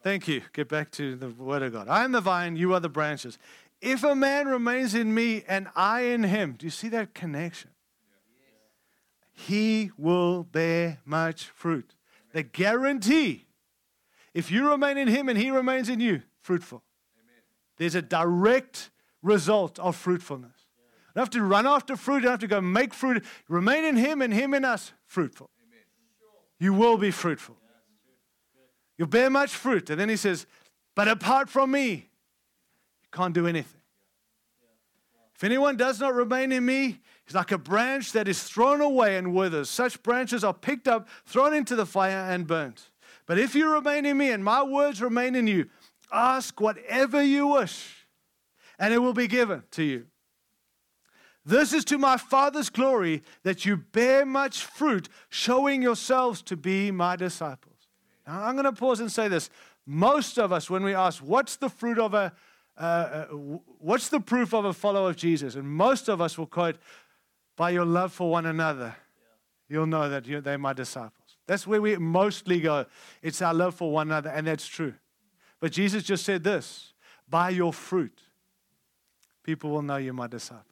[0.02, 0.42] thank you.
[0.52, 1.88] Get back to the word of God.
[1.88, 2.54] I am the vine.
[2.56, 3.38] You are the branches.
[3.80, 7.70] If a man remains in me and I in him, do you see that connection?
[9.32, 11.95] He will bear much fruit.
[12.36, 13.46] The guarantee,
[14.34, 16.82] if you remain in him and he remains in you, fruitful.
[17.18, 17.42] Amen.
[17.78, 18.90] There's a direct
[19.22, 20.52] result of fruitfulness.
[20.84, 23.24] You don't have to run after fruit, you don't have to go make fruit.
[23.48, 25.48] Remain in him and him in us, fruitful.
[25.66, 25.80] Amen.
[26.58, 27.56] You will be fruitful.
[28.98, 29.88] You'll bear much fruit.
[29.88, 30.44] And then he says,
[30.94, 33.80] But apart from me, you can't do anything.
[35.36, 39.16] If anyone does not remain in me, he's like a branch that is thrown away
[39.16, 39.68] and withers.
[39.68, 42.90] Such branches are picked up, thrown into the fire, and burnt.
[43.26, 45.66] But if you remain in me and my words remain in you,
[46.12, 48.06] ask whatever you wish,
[48.78, 50.06] and it will be given to you.
[51.44, 56.90] This is to my Father's glory that you bear much fruit, showing yourselves to be
[56.90, 57.76] my disciples.
[58.26, 59.48] Now, I'm going to pause and say this.
[59.86, 62.32] Most of us, when we ask, What's the fruit of a
[62.78, 63.24] uh, uh
[63.78, 65.54] what's the proof of a follower of Jesus?
[65.54, 66.76] And most of us will quote,
[67.56, 68.94] by your love for one another,
[69.68, 71.38] you'll know that they're my disciples.
[71.46, 72.86] That's where we mostly go.
[73.22, 74.94] It's our love for one another, and that's true.
[75.60, 76.92] But Jesus just said this
[77.28, 78.20] by your fruit,
[79.42, 80.64] people will know you're my disciples.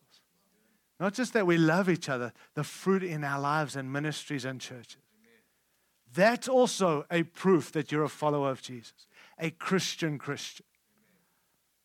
[1.00, 4.60] Not just that we love each other, the fruit in our lives and ministries and
[4.60, 4.98] churches.
[6.14, 10.66] That's also a proof that you're a follower of Jesus, a Christian Christian.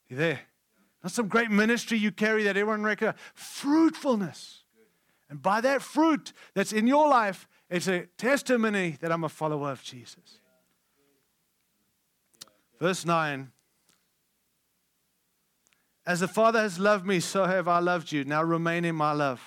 [0.08, 0.42] You there?
[1.04, 3.20] Not some great ministry you carry that everyone recognizes.
[3.34, 4.64] Fruitfulness.
[5.30, 9.72] And by that fruit that's in your life, it's a testimony that I'm a follower
[9.72, 10.40] of Jesus.
[12.80, 13.52] Verse 9
[16.06, 18.24] As the Father has loved me, so have I loved you.
[18.24, 19.42] Now remain in my love.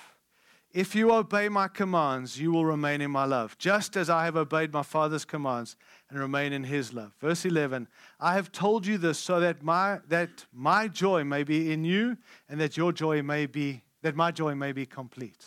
[0.71, 4.35] If you obey my commands, you will remain in my love, just as I have
[4.35, 5.75] obeyed my Father's commands
[6.09, 7.13] and remain in his love.
[7.19, 7.87] Verse 11
[8.19, 12.17] I have told you this so that my, that my joy may be in you
[12.49, 15.45] and that your joy may be, that my joy may be complete.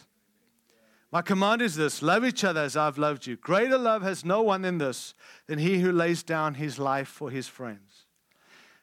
[1.16, 3.36] My command is this love each other as I've loved you.
[3.36, 5.14] Greater love has no one than this,
[5.46, 8.04] than he who lays down his life for his friends.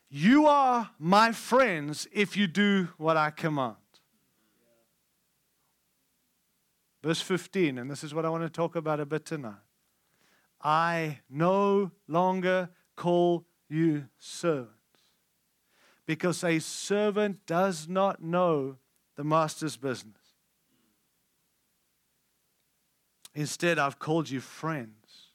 [0.09, 3.75] You are my friends if you do what I command.
[7.03, 9.53] Verse 15, and this is what I want to talk about a bit tonight.
[10.59, 14.71] I no longer call you servants,
[16.07, 18.77] because a servant does not know
[19.17, 20.22] the master's business.
[23.35, 25.29] Instead, I've called you friends.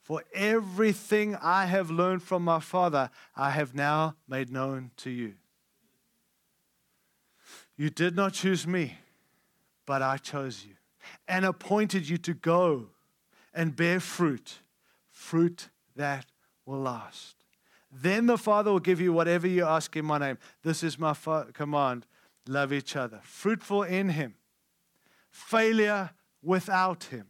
[0.00, 5.34] For everything I have learned from my Father, I have now made known to you.
[7.76, 8.98] You did not choose me
[9.88, 10.74] but I chose you
[11.26, 12.88] and appointed you to go
[13.54, 14.58] and bear fruit,
[15.10, 16.26] fruit that
[16.66, 17.36] will last.
[17.90, 20.36] Then the Father will give you whatever you ask in my name.
[20.62, 22.04] This is my fa- command
[22.46, 23.20] love each other.
[23.22, 24.34] Fruitful in Him,
[25.30, 26.10] failure
[26.48, 27.26] without Him,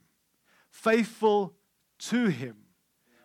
[0.71, 1.53] faithful
[1.99, 2.57] to Him.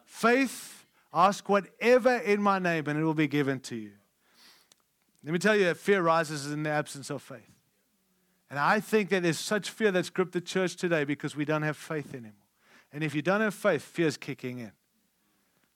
[0.06, 3.92] Faith, ask whatever in my name, and it will be given to you.
[5.24, 7.50] Let me tell you that fear rises in the absence of faith.
[8.50, 11.62] And I think that there's such fear that's gripped the church today because we don't
[11.62, 12.34] have faith anymore.
[12.92, 14.72] And if you don't have faith, fear's kicking in.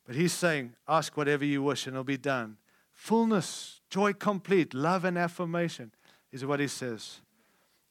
[0.06, 2.58] But he's saying, ask whatever you wish and it'll be done.
[2.93, 5.91] Fullness, joy complete, love and affirmation
[6.31, 7.21] is what he says.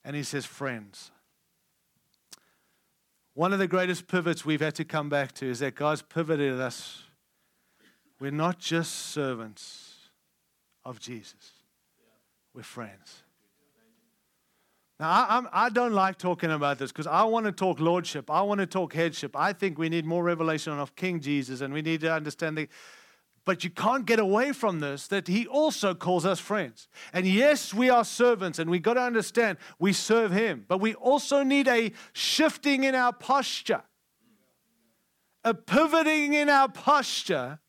[0.05, 1.11] And he says, friends.
[3.37, 6.59] One of the greatest pivots we've had to come back to is that God's pivoted
[6.59, 7.03] us.
[8.19, 10.09] We're not just servants
[10.83, 11.51] of Jesus,
[12.55, 13.21] we're friends.
[14.99, 17.79] Now, I, I'm, I do not like talking about this because I want to talk
[17.79, 18.31] lordship.
[18.31, 19.35] I want to talk headship.
[19.35, 22.67] I think we need more revelation of King Jesus and we need to understand the.
[23.47, 26.89] But you can't get away from this that he also calls us friends.
[27.13, 30.65] And yes, we are servants and we got to understand we serve him.
[30.67, 33.83] But we also need a shifting in our posture.
[35.45, 37.59] a pivoting in our posture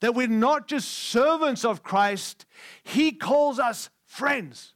[0.00, 2.46] that we're not just servants of Christ,
[2.82, 4.72] He calls us friends.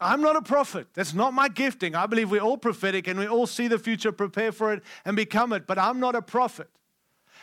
[0.00, 0.88] I'm not a prophet.
[0.94, 1.94] That's not my gifting.
[1.94, 5.16] I believe we're all prophetic and we all see the future, prepare for it, and
[5.16, 5.66] become it.
[5.66, 6.68] But I'm not a prophet.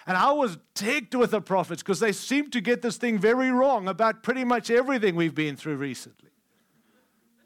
[0.08, 3.52] And I was ticked with the prophets because they seem to get this thing very
[3.52, 6.30] wrong about pretty much everything we've been through recently.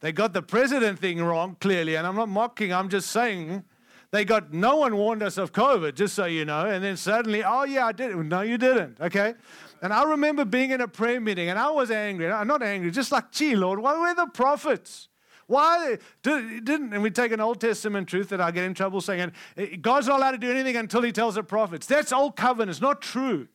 [0.01, 3.64] They got the president thing wrong, clearly, and I'm not mocking, I'm just saying
[4.12, 6.66] they got no one warned us of COVID, just so you know.
[6.66, 8.16] And then suddenly, oh, yeah, I did.
[8.16, 8.99] No, you didn't.
[8.99, 9.36] Okay.
[9.82, 12.30] And I remember being in a prayer meeting and I was angry.
[12.32, 15.07] I'm not angry, just like, gee, Lord, why were the prophets?
[15.47, 19.01] Why they didn't, and we take an Old Testament truth that I get in trouble
[19.01, 21.88] saying, eh, God's not allowed to do anything until he tells the prophets.
[21.88, 22.70] That's old covenant.
[22.72, 23.47] It's not true.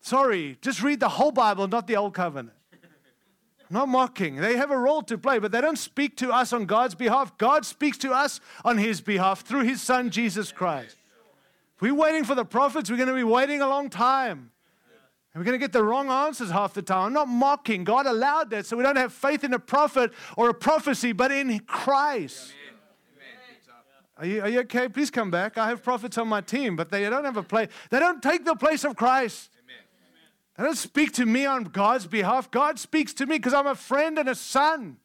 [0.00, 2.56] Sorry, just read the whole Bible, not the old covenant.
[3.70, 4.36] Not mocking.
[4.36, 7.36] They have a role to play, but they don't speak to us on God's behalf.
[7.38, 10.96] God speaks to us on his behalf through his son, Jesus Christ.
[11.76, 14.50] If we're waiting for the prophets, we're going to be waiting a long time.
[15.32, 17.06] And we're going to get the wrong answers half the time.
[17.06, 17.84] I'm not mocking.
[17.84, 21.30] God allowed that so we don't have faith in a prophet or a prophecy, but
[21.30, 22.52] in Christ.
[24.18, 24.88] Are you, are you okay?
[24.88, 25.56] Please come back.
[25.56, 27.70] I have prophets on my team, but they don't have a place.
[27.88, 29.50] They don't take the place of Christ.
[30.60, 32.50] They don't speak to me on God's behalf.
[32.50, 34.98] God speaks to me because I'm a friend and a son,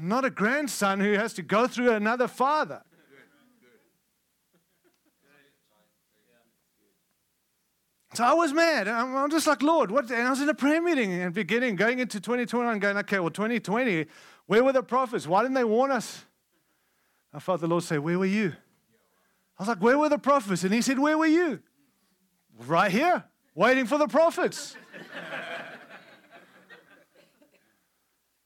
[0.00, 2.84] not a grandson who has to go through another father.
[8.14, 8.86] So I was mad.
[8.86, 10.08] I'm just like, Lord, what?
[10.08, 13.30] And I was in a prayer meeting and beginning, going into 2021, going, okay, well,
[13.30, 14.06] 2020,
[14.46, 15.26] where were the prophets?
[15.26, 16.24] Why didn't they warn us?
[17.34, 18.54] I felt the Lord say, Where were you?
[19.58, 20.62] I was like, Where were the prophets?
[20.62, 21.58] And He said, Where were you?
[22.56, 23.24] Right here,
[23.56, 24.76] waiting for the prophets.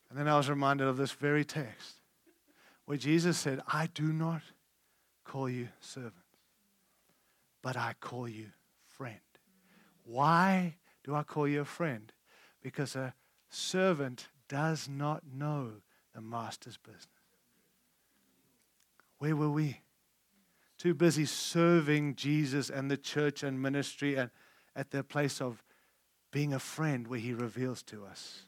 [0.08, 1.96] and then I was reminded of this very text
[2.86, 4.40] where Jesus said, I do not
[5.24, 6.16] call you servants,
[7.60, 8.46] but I call you
[8.96, 9.20] friend.
[10.04, 12.10] Why do I call you a friend?
[12.62, 13.14] Because a
[13.50, 15.72] servant does not know
[16.14, 17.06] the master's business.
[19.18, 19.80] Where were we?
[20.78, 24.30] Too busy serving Jesus and the church and ministry and
[24.74, 25.62] at the place of
[26.32, 28.42] being a friend where he reveals to us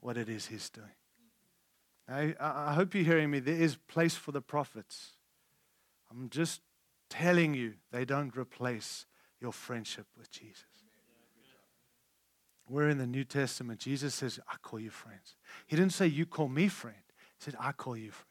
[0.00, 0.88] what it is he's doing.
[2.08, 3.40] I, I hope you're hearing me.
[3.40, 5.12] There is place for the prophets.
[6.10, 6.60] I'm just
[7.10, 9.06] telling you, they don't replace
[9.40, 10.64] your friendship with Jesus.
[12.68, 13.80] We're in the New Testament.
[13.80, 15.36] Jesus says, I call you friends.
[15.66, 16.96] He didn't say, You call me friend.
[17.38, 18.26] He said, I call you friend.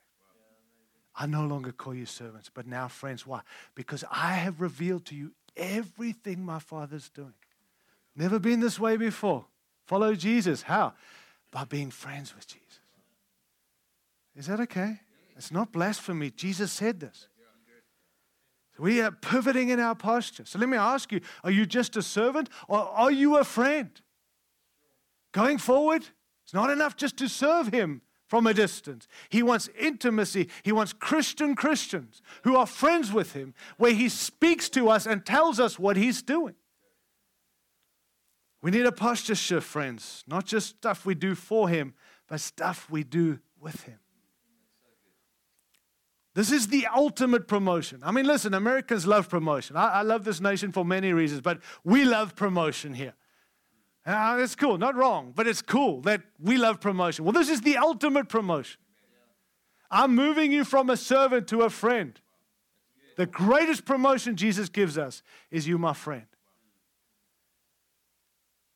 [1.18, 3.26] I no longer call you servants, but now friends.
[3.26, 3.42] Why?
[3.74, 7.34] Because I have revealed to you everything my Father's doing.
[8.16, 9.46] Never been this way before.
[9.86, 10.64] Follow Jesus.
[10.64, 10.94] How?
[11.52, 12.80] By being friends with Jesus.
[14.36, 15.00] Is that okay?
[15.38, 16.32] It's not blasphemy.
[16.32, 17.28] Jesus said this.
[18.78, 20.44] We are pivoting in our posture.
[20.46, 23.90] So let me ask you are you just a servant or are you a friend?
[25.32, 26.06] Going forward,
[26.44, 28.02] it's not enough just to serve Him
[28.36, 29.08] from a distance.
[29.30, 30.50] He wants intimacy.
[30.62, 35.26] He wants Christian Christians who are friends with Him, where He speaks to us and
[35.26, 36.56] tells us what He's doing.
[38.62, 40.26] We need a posture shift, friends.
[40.28, 41.94] Not just stuff we do for Him,
[42.28, 44.00] but stuff we do with Him.
[46.34, 48.02] This is the ultimate promotion.
[48.04, 49.78] I mean, listen, Americans love promotion.
[49.78, 53.14] I, I love this nation for many reasons, but we love promotion here.
[54.06, 57.26] Uh, it's cool, not wrong, but it's cool that we love promotion.
[57.26, 58.80] Well, this is the ultimate promotion.
[59.90, 62.20] I'm moving you from a servant to a friend.
[63.18, 66.26] The greatest promotion Jesus gives us is you, my friend.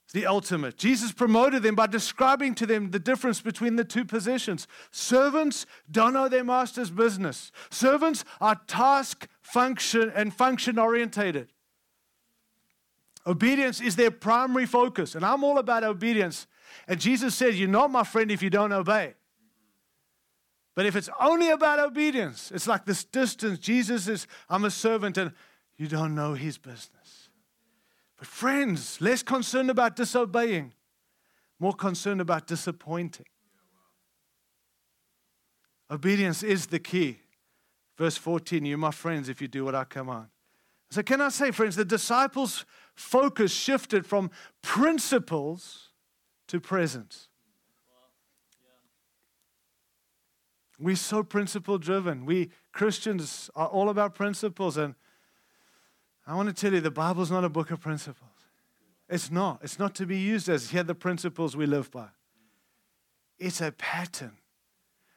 [0.06, 0.76] It's the ultimate.
[0.78, 4.68] Jesus promoted them by describing to them the difference between the two positions.
[4.90, 7.52] Servants don't know their master's business.
[7.70, 11.54] Servants are task function and function orientated.
[13.28, 15.16] Obedience is their primary focus.
[15.16, 16.48] And I'm all about obedience.
[16.88, 19.14] And Jesus said, You're not my friend if you don't obey.
[20.76, 23.60] But if it's only about obedience, it's like this distance.
[23.60, 25.34] Jesus is, I'm a servant, and
[25.78, 27.30] you don't know his business.
[28.18, 30.74] But, friends, less concerned about disobeying,
[31.60, 33.26] more concerned about disappointing.
[35.92, 37.20] Obedience is the key.
[37.98, 40.28] Verse 14, You're my friends if you do what I command.
[40.92, 42.66] So, can I say, friends, the disciples'
[43.00, 44.30] focus shifted from
[44.62, 45.90] principles
[46.48, 47.30] to presence.
[50.78, 52.26] We're so principle driven.
[52.26, 54.96] We Christians are all about principles, and
[56.28, 58.30] I want to tell you, the Bible's not a book of principles.
[59.10, 59.60] It's not.
[59.64, 62.08] It's not to be used as here the principles we live by.
[63.38, 64.38] It's a pattern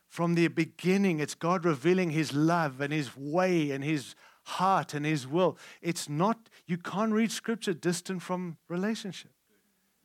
[0.08, 4.14] from the beginning, it's God revealing His love and His way and His
[4.44, 5.58] heart and His will.
[5.80, 9.30] It's not, you can't read Scripture distant from relationship.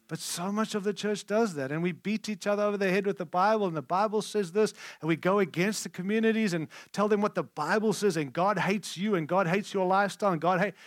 [0.08, 1.72] But so much of the church does that.
[1.72, 4.54] And we beat each other over the head with the Bible, and the Bible says
[4.54, 8.32] this, and we go against the communities and tell them what the Bible says, and
[8.32, 10.78] God hates you, and God hates your lifestyle, and God hates.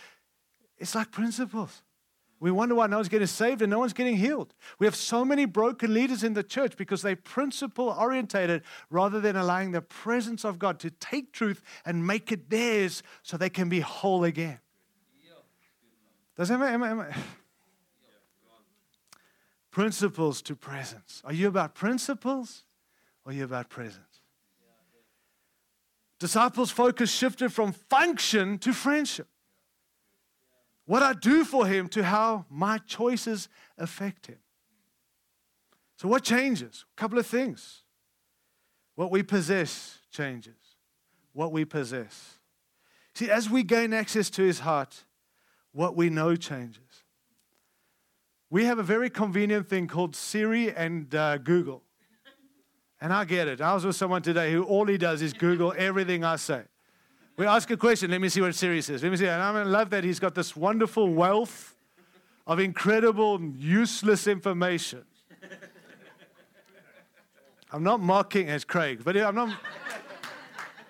[0.77, 1.83] It's like principles.
[2.41, 4.55] We wonder why no one's getting saved and no one's getting healed.
[4.79, 9.35] We have so many broken leaders in the church because they're principle orientated rather than
[9.35, 13.69] allowing the presence of God to take truth and make it theirs so they can
[13.69, 14.57] be whole again.
[16.35, 16.71] Does that make,
[17.11, 17.25] sense?
[19.69, 21.21] principles to presence.
[21.23, 22.63] Are you about principles
[23.23, 24.21] or are you about presence?
[26.17, 29.27] Disciples' focus shifted from function to friendship.
[30.91, 34.39] What I do for him to how my choices affect him.
[35.95, 36.83] So, what changes?
[36.97, 37.83] A couple of things.
[38.95, 40.57] What we possess changes.
[41.31, 42.39] What we possess.
[43.15, 45.05] See, as we gain access to his heart,
[45.71, 47.05] what we know changes.
[48.49, 51.83] We have a very convenient thing called Siri and uh, Google.
[52.99, 53.61] And I get it.
[53.61, 56.63] I was with someone today who all he does is Google everything I say.
[57.41, 59.01] We ask a question, let me see what Siri says.
[59.01, 59.25] Let me see.
[59.25, 61.75] And I love that he's got this wonderful wealth
[62.45, 65.03] of incredible, useless information.
[67.71, 69.57] I'm not mocking as Craig, but I'm not.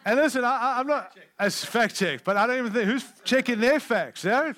[0.03, 3.61] And listen, I, am not as fact check, but I don't even think who's checking
[3.61, 4.25] their facts.
[4.25, 4.51] Yeah?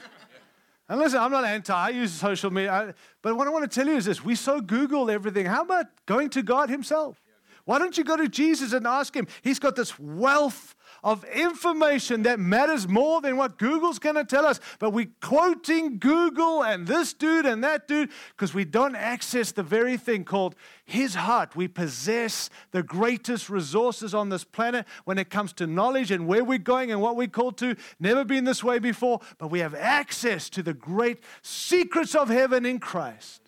[0.89, 2.96] And listen, I'm not anti, I use social media.
[3.22, 5.46] But what I want to tell you is this we so Google everything.
[5.46, 7.23] How about going to God Himself?
[7.66, 9.28] Why don't you go to Jesus and ask Him?
[9.41, 14.45] He's got this wealth of information that matters more than what Google's going to tell
[14.45, 14.59] us.
[14.80, 19.64] But we're quoting Google and this dude and that dude because we don't access the
[19.64, 20.55] very thing called
[20.86, 21.55] His heart.
[21.55, 26.43] We possess the greatest resources on this planet when it comes to knowledge and where
[26.43, 27.76] we're going and what we're called to.
[27.99, 32.66] Never been this way before, but we have access to the great secrets of heaven
[32.66, 33.43] in Christ.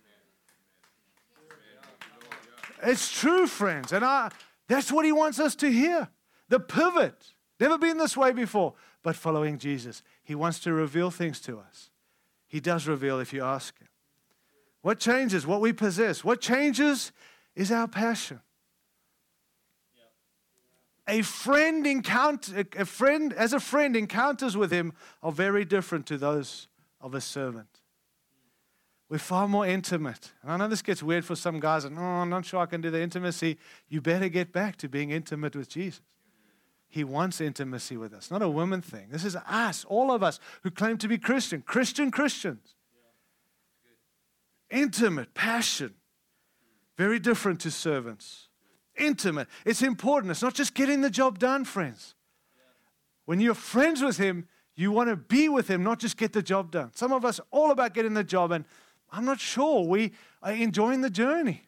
[2.86, 3.92] It's true, friends.
[3.92, 4.32] And I,
[4.68, 6.10] that's what he wants us to hear.
[6.50, 7.16] The pivot.
[7.60, 10.04] Never been this way before, but following Jesus.
[10.24, 11.90] He wants to reveal things to us.
[12.48, 13.88] He does reveal if you ask Him.
[14.82, 15.48] What changes?
[15.48, 16.24] What we possess.
[16.24, 17.12] What changes
[17.56, 18.42] is our passion.
[21.08, 26.18] A friend encounter, a friend as a friend encounters with him are very different to
[26.18, 26.68] those
[27.00, 27.75] of a servant.
[29.08, 30.32] We're far more intimate.
[30.42, 32.66] And I know this gets weird for some guys, and oh, I'm not sure I
[32.66, 33.58] can do the intimacy.
[33.88, 36.02] You better get back to being intimate with Jesus.
[36.88, 39.08] He wants intimacy with us, not a woman thing.
[39.10, 42.76] This is us, all of us who claim to be Christian, Christian Christians.
[44.72, 45.94] Intimate, passion,
[46.98, 48.48] very different to servants.
[48.98, 49.48] Intimate.
[49.66, 50.32] It's important.
[50.32, 52.16] It's not just getting the job done, friends.
[53.26, 56.42] When you're friends with Him, you want to be with Him, not just get the
[56.42, 56.92] job done.
[56.96, 58.66] Some of us all about getting the job, and
[59.12, 61.64] I'm not sure we are enjoying the journey.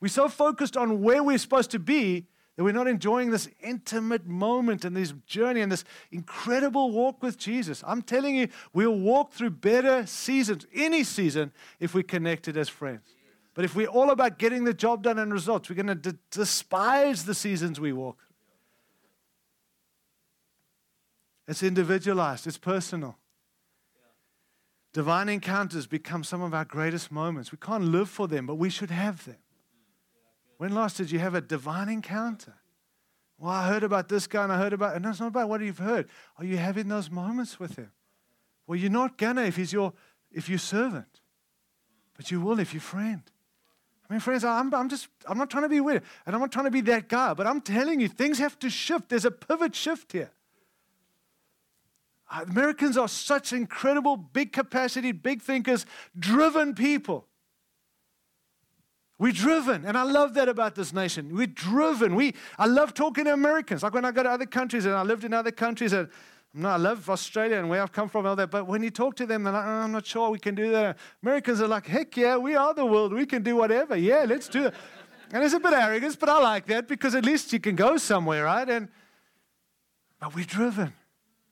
[0.00, 2.26] We're so focused on where we're supposed to be
[2.56, 7.36] that we're not enjoying this intimate moment and this journey and this incredible walk with
[7.36, 7.84] Jesus.
[7.86, 13.14] I'm telling you, we'll walk through better seasons, any season, if we're connected as friends.
[13.52, 16.18] But if we're all about getting the job done and results, we're going to d-
[16.30, 18.18] despise the seasons we walk.
[21.48, 23.16] It's individualized, it's personal.
[24.96, 27.52] Divine encounters become some of our greatest moments.
[27.52, 29.36] We can't live for them, but we should have them.
[30.56, 32.54] When last did you have a divine encounter?
[33.36, 35.60] Well, I heard about this guy and I heard about, and it's not about what
[35.60, 36.08] you've heard.
[36.38, 37.92] Are you having those moments with him?
[38.66, 39.92] Well, you're not gonna if he's your
[40.32, 41.20] if you're servant,
[42.16, 43.20] but you will if you're friend.
[44.08, 46.52] I mean, friends, I'm, I'm just I'm not trying to be weird, and I'm not
[46.52, 49.10] trying to be that guy, but I'm telling you, things have to shift.
[49.10, 50.30] There's a pivot shift here.
[52.42, 55.86] Americans are such incredible, big capacity, big thinkers,
[56.18, 57.26] driven people.
[59.18, 61.34] We're driven, and I love that about this nation.
[61.34, 62.14] We're driven.
[62.14, 63.82] We, I love talking to Americans.
[63.82, 66.08] Like when I go to other countries, and I lived in other countries, and
[66.52, 68.50] no, I love Australia and where I've come from, all that.
[68.50, 70.70] But when you talk to them, they're like, oh, I'm not sure we can do
[70.70, 70.96] that.
[71.22, 73.12] Americans are like, heck yeah, we are the world.
[73.12, 73.96] We can do whatever.
[73.96, 74.74] Yeah, let's do it.
[75.32, 77.98] And it's a bit arrogance, but I like that because at least you can go
[77.98, 78.68] somewhere, right?
[78.68, 78.88] And
[80.18, 80.94] but we're driven,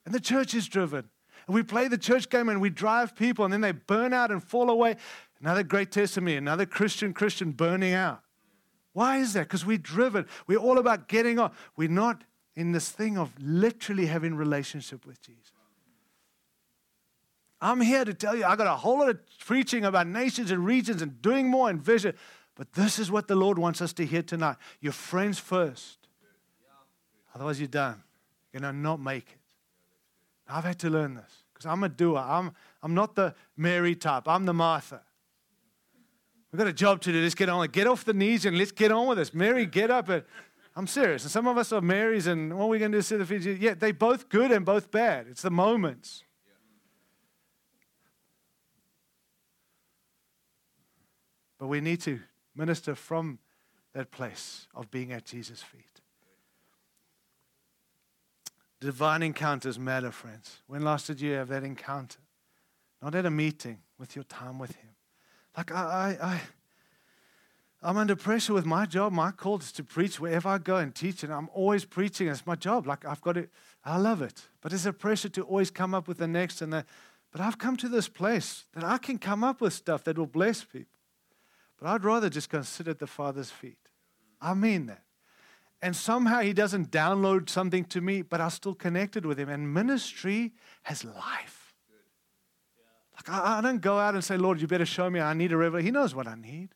[0.05, 1.09] and the church is driven.
[1.47, 4.31] And we play the church game and we drive people, and then they burn out
[4.31, 4.95] and fall away.
[5.39, 8.21] Another great testimony, another Christian Christian burning out.
[8.93, 9.41] Why is that?
[9.41, 10.25] Because we're driven.
[10.47, 11.51] We're all about getting on.
[11.75, 12.23] We're not
[12.55, 15.51] in this thing of literally having relationship with Jesus.
[17.61, 20.65] I'm here to tell you, I got a whole lot of preaching about nations and
[20.65, 22.15] regions and doing more and vision.
[22.55, 24.55] But this is what the Lord wants us to hear tonight.
[24.79, 26.07] Your friends first.
[27.33, 28.01] Otherwise, you're done.
[28.53, 29.39] You're going to not make it.
[30.47, 32.23] I've had to learn this because I'm a doer.
[32.25, 32.51] I'm,
[32.83, 35.01] I'm not the Mary type, I'm the Martha.
[36.51, 37.21] We've got a job to do.
[37.21, 37.67] Let's get on.
[37.67, 39.33] Get off the knees and let's get on with this.
[39.33, 40.07] Mary, get up.
[40.07, 40.23] And
[40.73, 41.23] I'm serious.
[41.23, 43.01] And some of us are Marys, and what are we going to do?
[43.01, 43.59] Sit the feet?
[43.59, 45.27] Yeah, they're both good and both bad.
[45.29, 46.23] It's the moments.
[51.59, 52.19] But we need to
[52.55, 53.39] minister from
[53.93, 55.94] that place of being at Jesus' feet.
[58.85, 60.59] Divine encounters matter, friends.
[60.67, 62.19] When last did you have that encounter?
[63.01, 64.91] Not at a meeting, with your time with Him.
[65.57, 66.41] Like, I, I, I
[67.81, 69.11] I'm under pressure with my job.
[69.11, 72.27] My call is to preach wherever I go and teach, and I'm always preaching.
[72.27, 72.85] It's my job.
[72.85, 73.49] Like I've got it.
[73.83, 74.43] I love it.
[74.61, 76.85] But there's a pressure to always come up with the next and the.
[77.31, 80.27] But I've come to this place that I can come up with stuff that will
[80.27, 80.93] bless people.
[81.79, 83.79] But I'd rather just go sit at the Father's feet.
[84.39, 85.04] I mean that.
[85.85, 89.49] And somehow He doesn't download something to me, but I'm still connected with Him.
[89.49, 91.75] And ministry has life.
[93.15, 95.51] Like I, I don't go out and say, Lord, you better show me I need
[95.51, 95.79] a river.
[95.81, 96.69] He knows what I need.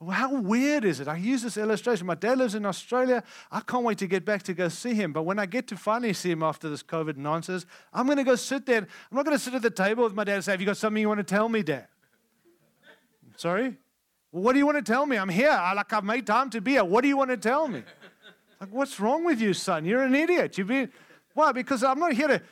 [0.00, 1.06] But how weird is it?
[1.06, 2.04] I use this illustration.
[2.04, 3.22] My dad lives in Australia.
[3.52, 5.12] I can't wait to get back to go see him.
[5.12, 8.24] But when I get to finally see him after this COVID nonsense, I'm going to
[8.24, 8.78] go sit there.
[8.78, 10.66] I'm not going to sit at the table with my dad and say, Have you
[10.66, 11.86] got something you want to tell me, Dad?
[13.36, 13.76] Sorry?
[14.32, 15.16] What do you want to tell me?
[15.16, 15.50] I'm here.
[15.50, 16.84] I, like I've made time to be here.
[16.84, 17.82] What do you want to tell me?
[18.60, 19.84] Like, what's wrong with you, son?
[19.84, 20.58] You're an idiot.
[20.58, 20.90] You've been
[21.34, 21.52] why?
[21.52, 22.42] Because I'm not here to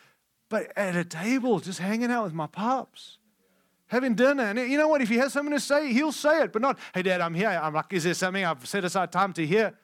[0.48, 3.18] but at a table, just hanging out with my pops.
[3.88, 4.44] Having dinner.
[4.44, 5.00] And you know what?
[5.00, 7.48] If he has something to say, he'll say it, but not, hey dad, I'm here.
[7.48, 9.74] I'm like, is there something I've set aside time to hear?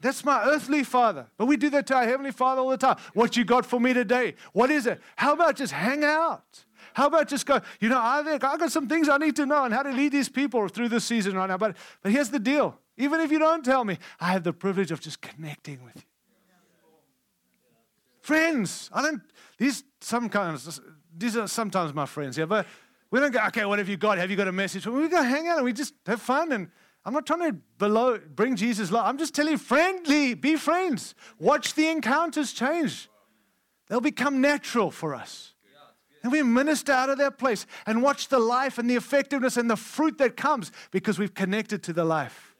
[0.00, 1.28] That's my earthly father.
[1.38, 2.96] But we do that to our heavenly father all the time.
[3.14, 4.34] What you got for me today?
[4.52, 5.00] What is it?
[5.16, 6.64] How about just hang out?
[6.94, 9.46] How about just go, you know, I think I got some things I need to
[9.46, 11.58] know and how to lead these people through this season right now.
[11.58, 12.78] But, but here's the deal.
[12.96, 16.02] Even if you don't tell me, I have the privilege of just connecting with you.
[18.20, 19.20] Friends, I don't,
[19.58, 20.80] these sometimes,
[21.14, 22.64] these are sometimes my friends, yeah, but
[23.10, 24.18] we don't go, okay, what have you got?
[24.18, 24.86] Have you got a message?
[24.86, 26.52] We go hang out and we just have fun.
[26.52, 26.70] And
[27.04, 29.04] I'm not trying to below, bring Jesus love.
[29.04, 31.16] I'm just telling you, friendly, be friends.
[31.40, 33.08] Watch the encounters change.
[33.88, 35.53] They'll become natural for us.
[36.24, 39.68] And we minister out of that place and watch the life and the effectiveness and
[39.68, 42.56] the fruit that comes because we've connected to the life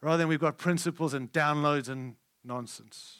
[0.00, 3.18] rather than we've got principles and downloads and nonsense.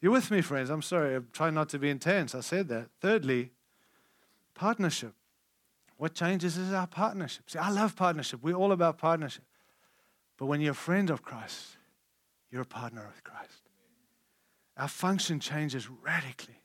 [0.00, 0.70] You're with me, friends.
[0.70, 1.16] I'm sorry.
[1.16, 2.32] I'm trying not to be intense.
[2.32, 2.90] I said that.
[3.00, 3.50] Thirdly,
[4.54, 5.14] partnership.
[5.96, 7.50] What changes is our partnership.
[7.50, 8.40] See, I love partnership.
[8.40, 9.42] We're all about partnership.
[10.36, 11.76] But when you're a friend of Christ,
[12.52, 13.62] you're a partner with Christ.
[14.76, 16.62] Our function changes radically.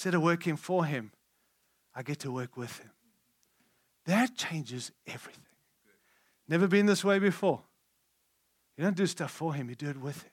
[0.00, 1.12] Instead of working for Him,
[1.94, 2.90] I get to work with Him.
[4.06, 5.44] That changes everything.
[6.48, 7.60] Never been this way before.
[8.78, 10.32] You don't do stuff for Him, you do it with Him.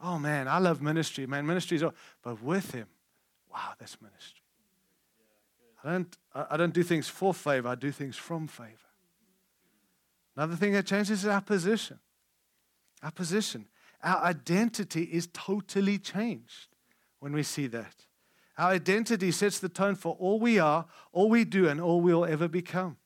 [0.00, 1.26] Oh man, I love ministry.
[1.26, 1.92] Man, ministry is all,
[2.22, 2.86] but with Him,
[3.52, 4.44] wow, that's ministry.
[5.82, 8.70] I don't, I don't do things for favor, I do things from favor.
[10.36, 11.98] Another thing that changes is our position.
[13.02, 13.66] Our position.
[14.04, 16.68] Our identity is totally changed
[17.18, 18.06] when we see that.
[18.62, 22.24] Our identity sets the tone for all we are, all we do, and all we'll
[22.24, 22.96] ever become.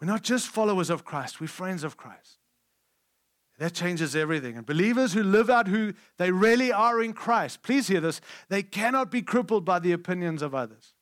[0.00, 2.38] We're not just followers of Christ, we're friends of Christ.
[3.58, 4.56] That changes everything.
[4.56, 8.62] And believers who live out who they really are in Christ, please hear this, they
[8.62, 10.94] cannot be crippled by the opinions of others.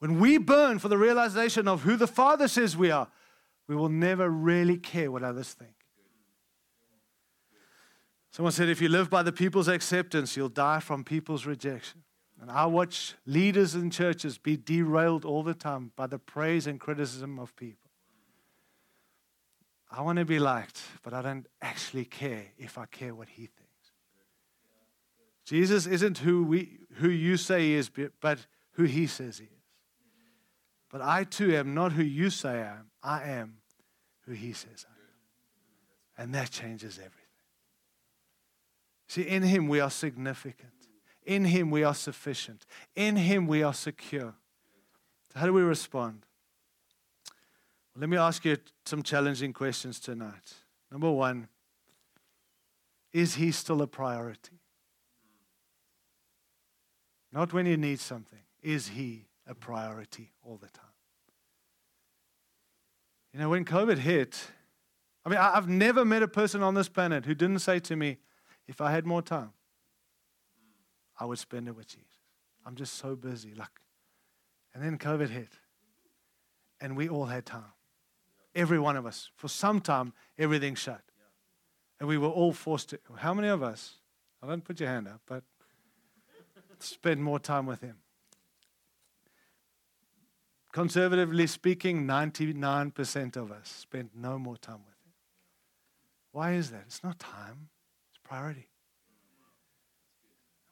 [0.00, 3.08] When we burn for the realization of who the Father says we are,
[3.66, 5.77] we will never really care what others think.
[8.30, 12.02] Someone said, if you live by the people's acceptance, you'll die from people's rejection.
[12.40, 16.78] And I watch leaders in churches be derailed all the time by the praise and
[16.78, 17.90] criticism of people.
[19.90, 23.46] I want to be liked, but I don't actually care if I care what he
[23.46, 23.92] thinks.
[25.44, 29.50] Jesus isn't who, we, who you say he is, but who he says he is.
[30.90, 32.90] But I too am not who you say I am.
[33.02, 33.56] I am
[34.26, 36.24] who he says I am.
[36.24, 37.17] And that changes everything.
[39.08, 40.72] See, in Him we are significant.
[41.24, 42.66] In Him we are sufficient.
[42.94, 44.34] In Him we are secure.
[45.32, 46.26] So how do we respond?
[47.94, 50.54] Well, let me ask you some challenging questions tonight.
[50.92, 51.48] Number one,
[53.12, 54.60] is He still a priority?
[57.32, 58.40] Not when you need something.
[58.62, 60.84] Is He a priority all the time?
[63.32, 64.50] You know, when COVID hit,
[65.24, 68.18] I mean, I've never met a person on this planet who didn't say to me,
[68.68, 69.52] if I had more time,
[71.18, 72.06] I would spend it with Jesus.
[72.64, 73.54] I'm just so busy.
[73.54, 73.80] Like,
[74.74, 75.48] and then COVID hit,
[76.80, 77.72] and we all had time.
[78.54, 79.30] Every one of us.
[79.36, 81.00] For some time, everything shut.
[81.98, 82.98] And we were all forced to.
[83.16, 83.94] How many of us?
[84.42, 85.42] I don't put your hand up, but
[86.78, 87.96] spend more time with Him.
[90.72, 95.12] Conservatively speaking, 99% of us spent no more time with Him.
[96.30, 96.84] Why is that?
[96.86, 97.70] It's not time,
[98.28, 98.68] priority.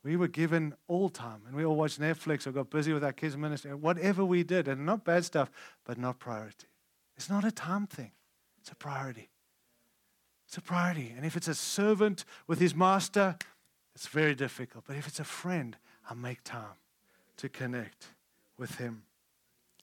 [0.05, 3.13] We were given all time, and we all watched Netflix or got busy with our
[3.13, 5.51] kids' ministry, whatever we did, and not bad stuff,
[5.85, 6.69] but not priority.
[7.17, 8.13] It's not a time thing,
[8.61, 9.31] it's a priority.
[10.47, 11.13] It's a priority.
[11.17, 13.37] And if it's a servant with his master,
[13.97, 14.85] it's very difficult.
[14.87, 15.77] But if it's a friend,
[16.09, 16.79] I make time
[17.39, 18.07] to connect
[18.57, 19.03] with him.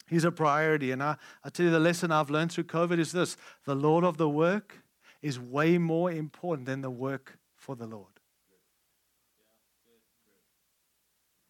[0.07, 0.91] He's a priority.
[0.91, 4.05] And I, I tell you, the lesson I've learned through COVID is this the Lord
[4.05, 4.77] of the work
[5.21, 8.19] is way more important than the work for the Lord.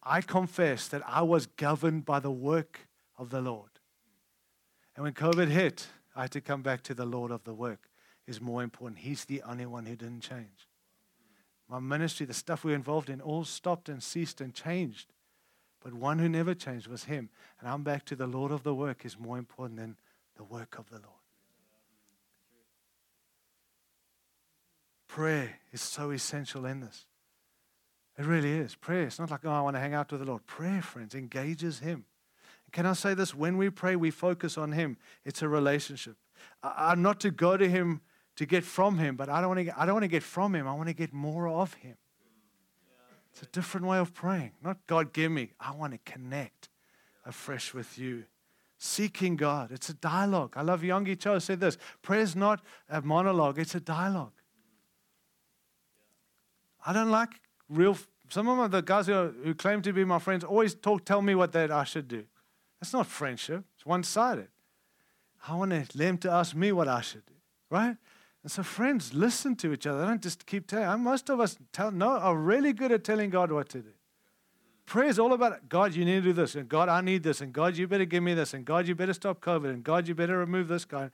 [0.00, 2.86] I confess that I was governed by the work
[3.18, 3.70] of the Lord.
[4.94, 7.90] And when COVID hit, I had to come back to the Lord of the work
[8.28, 9.00] is more important.
[9.00, 10.68] He's the only one who didn't change.
[11.68, 15.12] My ministry, the stuff we were involved in, all stopped and ceased and changed.
[15.82, 17.28] But one who never changed was Him.
[17.58, 19.96] And I'm back to the Lord of the work is more important than
[20.36, 21.23] the work of the Lord.
[25.14, 27.06] Prayer is so essential in this.
[28.18, 28.74] It really is.
[28.74, 29.04] Prayer.
[29.04, 30.44] It's not like, oh, I want to hang out with the Lord.
[30.44, 32.04] Prayer, friends, engages Him.
[32.72, 33.32] Can I say this?
[33.32, 34.96] When we pray, we focus on Him.
[35.24, 36.16] It's a relationship.
[36.64, 38.00] I'm not to go to Him
[38.34, 40.24] to get from Him, but I don't want to get, I don't want to get
[40.24, 40.66] from Him.
[40.66, 41.94] I want to get more of Him.
[43.30, 44.50] It's a different way of praying.
[44.64, 45.52] Not God, give me.
[45.60, 46.70] I want to connect
[47.24, 48.24] afresh with you.
[48.78, 49.70] Seeking God.
[49.70, 50.54] It's a dialogue.
[50.56, 54.32] I love Yonggi Cho said this prayer is not a monologue, it's a dialogue.
[56.84, 57.96] I don't like real,
[58.28, 61.22] some of the guys who, are, who claim to be my friends always talk, tell
[61.22, 62.24] me what that I should do.
[62.80, 63.64] That's not friendship.
[63.76, 64.48] It's one sided.
[65.46, 67.34] I want them to ask me what I should do,
[67.70, 67.96] right?
[68.42, 70.04] And so, friends, listen to each other.
[70.04, 70.86] Don't just keep telling.
[70.86, 73.90] Uh, most of us tell, no, are really good at telling God what to do.
[74.86, 77.40] Prayer is all about God, you need to do this, and God, I need this,
[77.40, 80.06] and God, you better give me this, and God, you better stop COVID, and God,
[80.06, 81.10] you better remove this guy.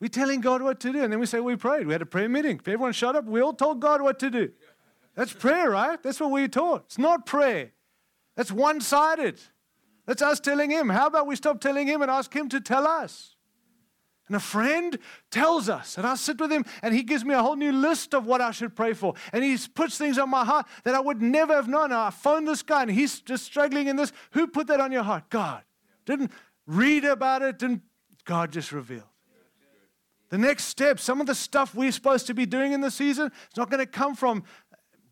[0.00, 1.86] We're telling God what to do, and then we say we prayed.
[1.86, 2.58] We had a prayer meeting.
[2.60, 4.50] Everyone shut up, we all told God what to do.
[5.14, 6.02] That's prayer, right?
[6.02, 6.84] That's what we're taught.
[6.86, 7.72] It's not prayer.
[8.36, 9.40] That's one sided.
[10.06, 10.88] That's us telling him.
[10.88, 13.36] How about we stop telling him and ask him to tell us?
[14.28, 14.98] And a friend
[15.30, 18.14] tells us, and I sit with him, and he gives me a whole new list
[18.14, 19.14] of what I should pray for.
[19.32, 21.92] And he puts things on my heart that I would never have known.
[21.92, 24.12] I phoned this guy, and he's just struggling in this.
[24.30, 25.28] Who put that on your heart?
[25.28, 25.62] God.
[26.06, 26.30] Didn't
[26.66, 27.82] read about it, didn't
[28.24, 29.02] God just revealed.
[30.30, 33.30] The next step, some of the stuff we're supposed to be doing in the season,
[33.48, 34.44] it's not going to come from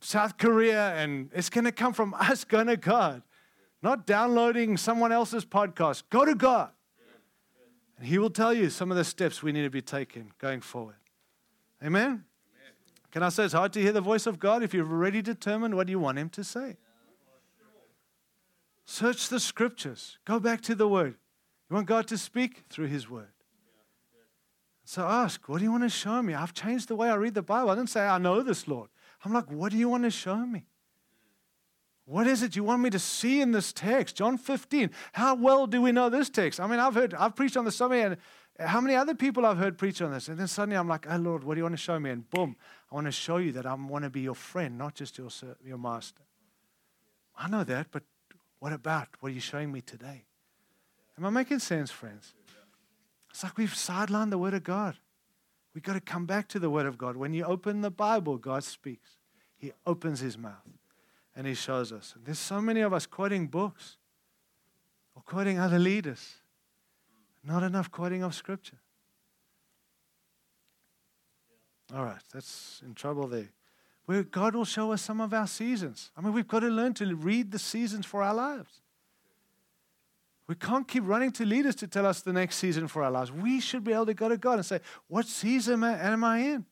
[0.00, 3.22] South Korea, and it's going to come from us going to God,
[3.82, 6.04] not downloading someone else's podcast.
[6.10, 6.70] Go to God.
[7.98, 10.62] And He will tell you some of the steps we need to be taking going
[10.62, 10.96] forward.
[11.84, 12.02] Amen?
[12.02, 12.24] Amen?
[13.10, 15.74] Can I say it's hard to hear the voice of God if you've already determined
[15.74, 16.76] what you want Him to say?
[18.86, 20.18] Search the scriptures.
[20.24, 21.14] Go back to the Word.
[21.68, 22.64] You want God to speak?
[22.68, 23.28] Through His Word.
[24.84, 26.34] So ask, what do you want to show me?
[26.34, 27.70] I've changed the way I read the Bible.
[27.70, 28.88] I didn't say, I know this, Lord.
[29.24, 30.66] I'm like, what do you want to show me?
[32.06, 34.16] What is it you want me to see in this text?
[34.16, 34.90] John 15.
[35.12, 36.58] How well do we know this text?
[36.58, 38.16] I mean, I've heard, I've preached on this so many, and
[38.58, 40.28] how many other people I've heard preach on this?
[40.28, 42.10] And then suddenly I'm like, oh Lord, what do you want to show me?
[42.10, 42.56] And boom,
[42.90, 45.28] I want to show you that I want to be your friend, not just your,
[45.64, 46.22] your master.
[47.38, 48.02] I know that, but
[48.58, 49.08] what about?
[49.20, 50.24] What are you showing me today?
[51.16, 52.34] Am I making sense, friends?
[53.30, 54.96] It's like we've sidelined the Word of God.
[55.74, 57.16] We've got to come back to the Word of God.
[57.16, 59.18] When you open the Bible, God speaks.
[59.56, 60.66] He opens His mouth
[61.36, 62.14] and He shows us.
[62.16, 63.98] And there's so many of us quoting books
[65.14, 66.34] or quoting other leaders,
[67.44, 68.78] not enough quoting of Scripture.
[71.94, 73.50] All right, that's in trouble there.
[74.06, 76.10] Where God will show us some of our seasons.
[76.16, 78.80] I mean, we've got to learn to read the seasons for our lives.
[80.50, 83.30] We can't keep running to leaders to tell us the next season for our lives.
[83.30, 86.66] We should be able to go to God and say, What season am I in?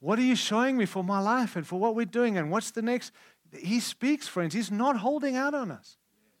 [0.00, 2.36] What are you showing me for my life and for what we're doing?
[2.36, 3.10] And what's the next?
[3.58, 4.52] He speaks, friends.
[4.52, 5.96] He's not holding out on us.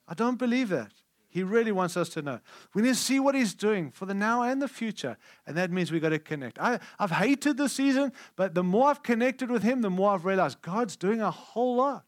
[0.06, 0.92] I don't believe that.
[1.30, 2.40] He really wants us to know.
[2.74, 5.16] We need to see what He's doing for the now and the future.
[5.46, 6.58] And that means we've got to connect.
[6.58, 10.26] I, have hated this season, but the more I've connected with Him, the more I've
[10.26, 12.04] realized God's doing a whole lot.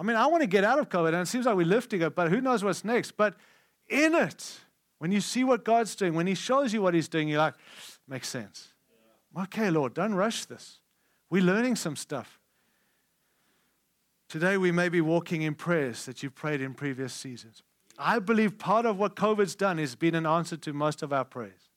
[0.00, 2.00] I mean, I want to get out of COVID, and it seems like we're lifting
[2.00, 3.18] it, but who knows what's next?
[3.18, 3.34] But
[3.86, 4.58] in it,
[4.96, 7.54] when you see what God's doing, when He shows you what He's doing, you're like,
[8.08, 8.68] makes sense.
[9.38, 10.80] Okay, Lord, don't rush this.
[11.28, 12.40] We're learning some stuff.
[14.26, 17.62] Today, we may be walking in prayers that you've prayed in previous seasons.
[17.98, 21.26] I believe part of what COVID's done has been an answer to most of our
[21.26, 21.68] prayers.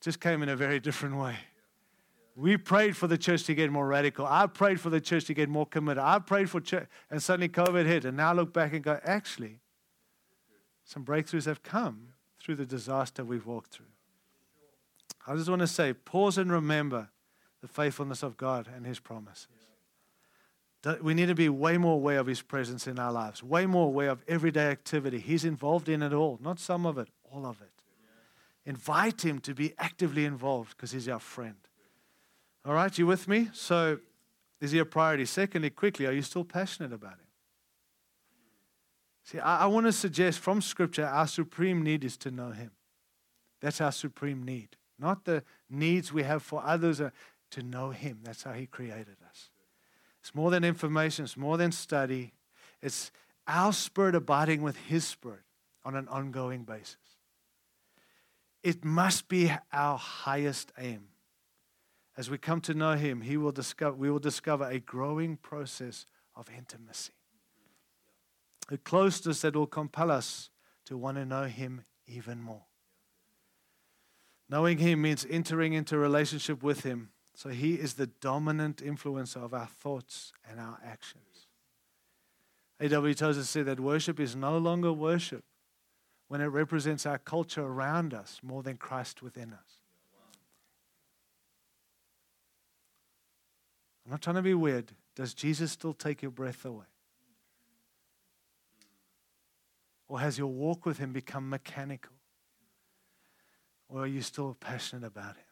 [0.00, 1.34] It just came in a very different way.
[2.40, 4.26] We prayed for the church to get more radical.
[4.26, 6.02] I prayed for the church to get more committed.
[6.02, 8.06] I prayed for church, and suddenly COVID hit.
[8.06, 9.58] And now I look back and go, actually,
[10.82, 13.92] some breakthroughs have come through the disaster we've walked through.
[15.26, 17.10] I just want to say, pause and remember
[17.60, 19.48] the faithfulness of God and His promises.
[21.02, 23.88] We need to be way more aware of His presence in our lives, way more
[23.88, 25.18] aware of everyday activity.
[25.18, 27.82] He's involved in it all, not some of it, all of it.
[28.64, 31.56] Invite Him to be actively involved because He's our friend.
[32.64, 33.48] All right, you with me?
[33.52, 33.98] So,
[34.60, 35.24] is He a priority?
[35.24, 37.26] Secondly, quickly, are you still passionate about Him?
[39.24, 42.72] See, I, I want to suggest from Scripture our supreme need is to know Him.
[43.60, 44.76] That's our supreme need.
[44.98, 47.10] Not the needs we have for others, uh,
[47.52, 48.20] to know Him.
[48.22, 49.50] That's how He created us.
[50.20, 52.32] It's more than information, it's more than study.
[52.82, 53.10] It's
[53.46, 55.44] our spirit abiding with His spirit
[55.84, 56.96] on an ongoing basis.
[58.62, 61.09] It must be our highest aim.
[62.20, 66.04] As we come to know Him, he will discover, we will discover a growing process
[66.36, 67.14] of intimacy.
[68.70, 70.50] A closeness that will compel us
[70.84, 72.64] to want to know Him even more.
[74.50, 77.08] Knowing Him means entering into relationship with Him.
[77.34, 81.46] So He is the dominant influence of our thoughts and our actions.
[82.80, 83.14] A.W.
[83.14, 85.42] Tozer said that worship is no longer worship
[86.28, 89.79] when it represents our culture around us more than Christ within us.
[94.10, 94.90] I'm not trying to be weird.
[95.14, 96.86] Does Jesus still take your breath away?
[100.08, 102.16] Or has your walk with Him become mechanical?
[103.88, 105.44] Or are you still passionate about Him?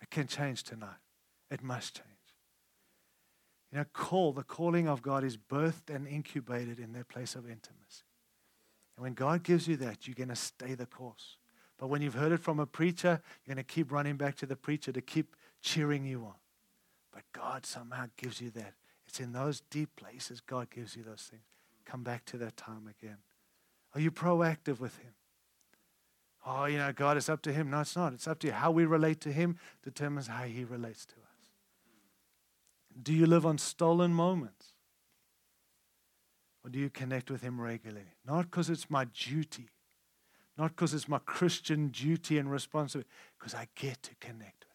[0.00, 0.96] It can change tonight.
[1.50, 2.08] It must change.
[3.70, 7.44] You know, call, the calling of God is birthed and incubated in that place of
[7.44, 8.04] intimacy.
[8.96, 11.36] And when God gives you that, you're going to stay the course.
[11.76, 14.46] But when you've heard it from a preacher, you're going to keep running back to
[14.46, 16.34] the preacher to keep cheering you on.
[17.18, 18.74] But God somehow gives you that.
[19.08, 21.42] It's in those deep places God gives you those things.
[21.84, 23.16] Come back to that time again.
[23.92, 25.14] Are you proactive with Him?
[26.46, 27.70] oh, you know, God, it's up to Him.
[27.70, 28.12] No, it's not.
[28.12, 28.52] It's up to you.
[28.52, 31.50] How we relate to Him determines how He relates to us.
[33.02, 34.66] Do you live on stolen moments?
[36.62, 38.06] Or do you connect with Him regularly?
[38.24, 39.70] Not because it's my duty,
[40.56, 44.66] not because it's my Christian duty and responsibility, because I get to connect.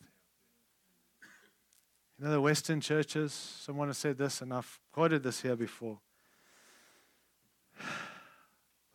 [2.24, 5.99] You know, the Western churches, someone has said this, and I've quoted this here before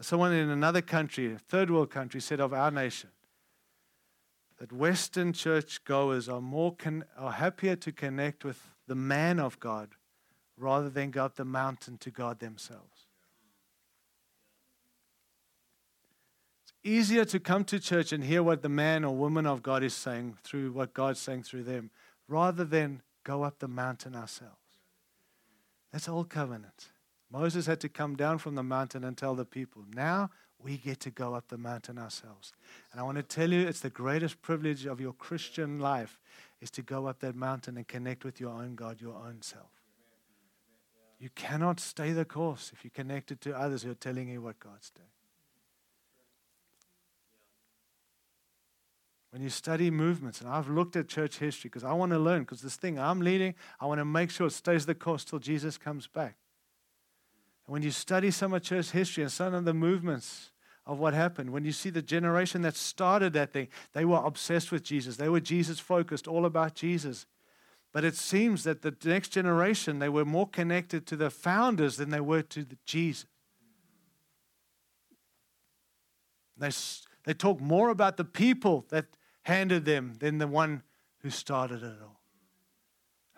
[0.01, 3.11] someone in another country, a third world country, said of our nation
[4.59, 9.61] that Western church goers are more con- are happier to connect with the man of
[9.61, 9.91] God
[10.57, 13.09] rather than go up the mountain to God themselves.
[16.63, 19.83] It's easier to come to church and hear what the man or woman of God
[19.83, 21.91] is saying through what God's saying through them
[22.27, 24.55] rather than go up the mountain ourselves.
[25.93, 26.89] That's old covenant.
[27.31, 29.85] Moses had to come down from the mountain and tell the people.
[29.95, 32.55] Now we get to go up the mountain ourselves.
[32.91, 36.19] And I want to tell you, it's the greatest privilege of your Christian life
[36.63, 39.73] is to go up that mountain and connect with your own God, your own self.
[41.19, 44.59] You cannot stay the course if you're connected to others who are telling you what
[44.59, 45.18] God's doing.
[49.31, 52.43] When you study movements, and I've looked at church history because I want to learn,
[52.43, 55.39] because this thing I'm leading, I want to make sure it stays the course till
[55.39, 56.37] Jesus comes back.
[57.67, 60.51] And when you study some of church history and some of the movements
[60.87, 64.73] of what happened, when you see the generation that started that thing, they were obsessed
[64.73, 65.17] with Jesus.
[65.17, 67.27] They were Jesus focused, all about Jesus.
[67.93, 72.09] But it seems that the next generation, they were more connected to the founders than
[72.09, 73.27] they were to the Jesus.
[76.57, 76.71] They,
[77.25, 79.05] they talk more about the people that
[79.49, 80.83] handed them than the one
[81.23, 82.21] who started it all.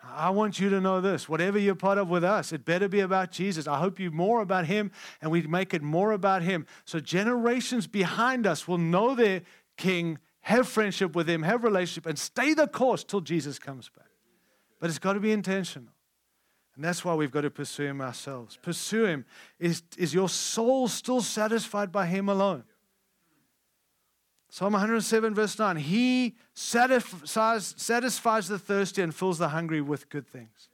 [0.03, 2.99] I want you to know this whatever you're part of with us, it better be
[2.99, 3.65] about Jesus.
[3.67, 4.91] I hope you more about Him
[5.21, 6.65] and we make it more about Him.
[6.85, 9.41] So generations behind us will know their
[9.77, 14.07] King, have friendship with Him, have relationship, and stay the course till Jesus comes back.
[14.79, 15.93] But it's got to be intentional.
[16.75, 18.57] And that's why we've got to pursue Him ourselves.
[18.61, 19.25] Pursue Him.
[19.59, 22.63] Is, is your soul still satisfied by Him alone?
[24.53, 30.27] Psalm 107, verse 9 He satisfies, satisfies the thirsty and fills the hungry with good
[30.27, 30.67] things.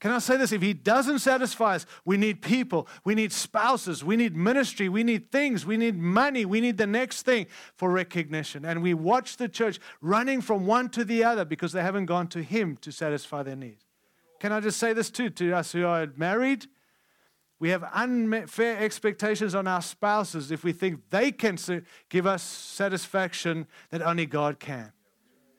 [0.00, 0.50] Can I say this?
[0.50, 5.04] If He doesn't satisfy us, we need people, we need spouses, we need ministry, we
[5.04, 7.46] need things, we need money, we need the next thing
[7.76, 8.64] for recognition.
[8.64, 12.26] And we watch the church running from one to the other because they haven't gone
[12.28, 13.84] to Him to satisfy their needs.
[14.40, 16.66] Can I just say this too to us who are married?
[17.60, 21.58] We have unfair expectations on our spouses if we think they can
[22.08, 24.92] give us satisfaction that only God can.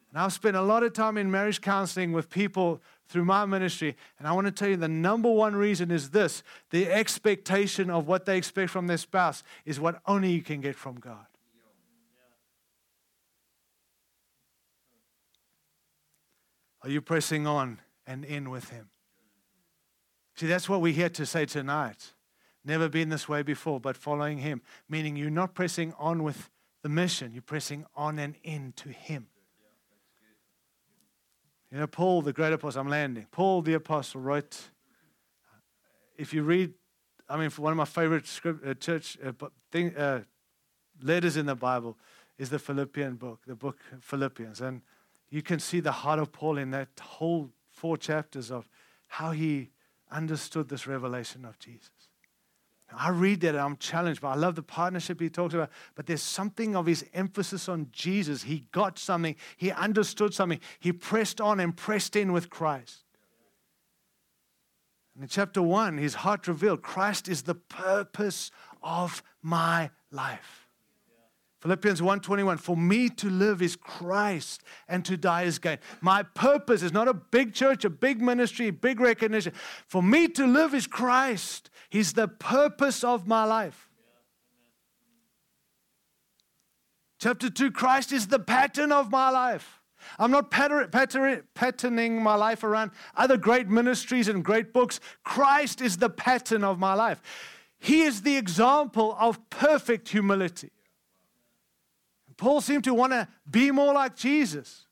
[0.10, 3.95] And I've spent a lot of time in marriage counseling with people through my ministry.
[4.18, 6.41] And I want to tell you the number one reason is this
[6.72, 10.76] the expectation of what they expect from their spouse is what only you can get
[10.76, 11.26] from God.
[16.82, 18.89] Are you pressing on and in with Him?
[20.40, 22.14] See, that's what we're here to say tonight.
[22.64, 26.50] Never been this way before, but following Him, meaning you're not pressing on with
[26.82, 29.28] the mission, you're pressing on and in to Him.
[31.70, 33.28] You know, Paul, the great apostle, I'm landing.
[33.32, 34.58] Paul, the apostle, wrote,
[36.16, 36.72] if you read,
[37.28, 39.34] I mean, one of my favorite script, uh, church uh,
[39.74, 40.22] thing, uh,
[41.02, 41.98] letters in the Bible
[42.38, 44.62] is the Philippian book, the book Philippians.
[44.62, 44.84] And
[45.30, 48.70] you can see the heart of Paul in that whole four chapters of
[49.08, 49.72] how he
[50.12, 51.91] understood this revelation of Jesus.
[52.91, 55.70] I read that and I'm challenged, but I love the partnership he talks about.
[55.93, 58.43] But there's something of his emphasis on Jesus.
[58.43, 63.03] He got something, he understood something, he pressed on and pressed in with Christ.
[65.14, 68.49] And in chapter one, his heart revealed Christ is the purpose
[68.82, 70.69] of my life.
[71.62, 75.78] Philippians 1:21 For me to live is Christ and to die is gain.
[75.99, 79.53] My purpose is not a big church, a big ministry, big recognition.
[79.88, 81.70] For me to live is Christ.
[81.89, 83.89] He's the purpose of my life.
[87.20, 89.82] Chapter 2 Christ is the pattern of my life.
[90.18, 95.01] I'm not patter, patter, patterning my life around other great ministries and great books.
[95.26, 97.22] Christ is the pattern of my life.
[97.80, 100.72] He is the example of perfect humility.
[102.40, 104.88] Paul seemed to want to be more like Jesus.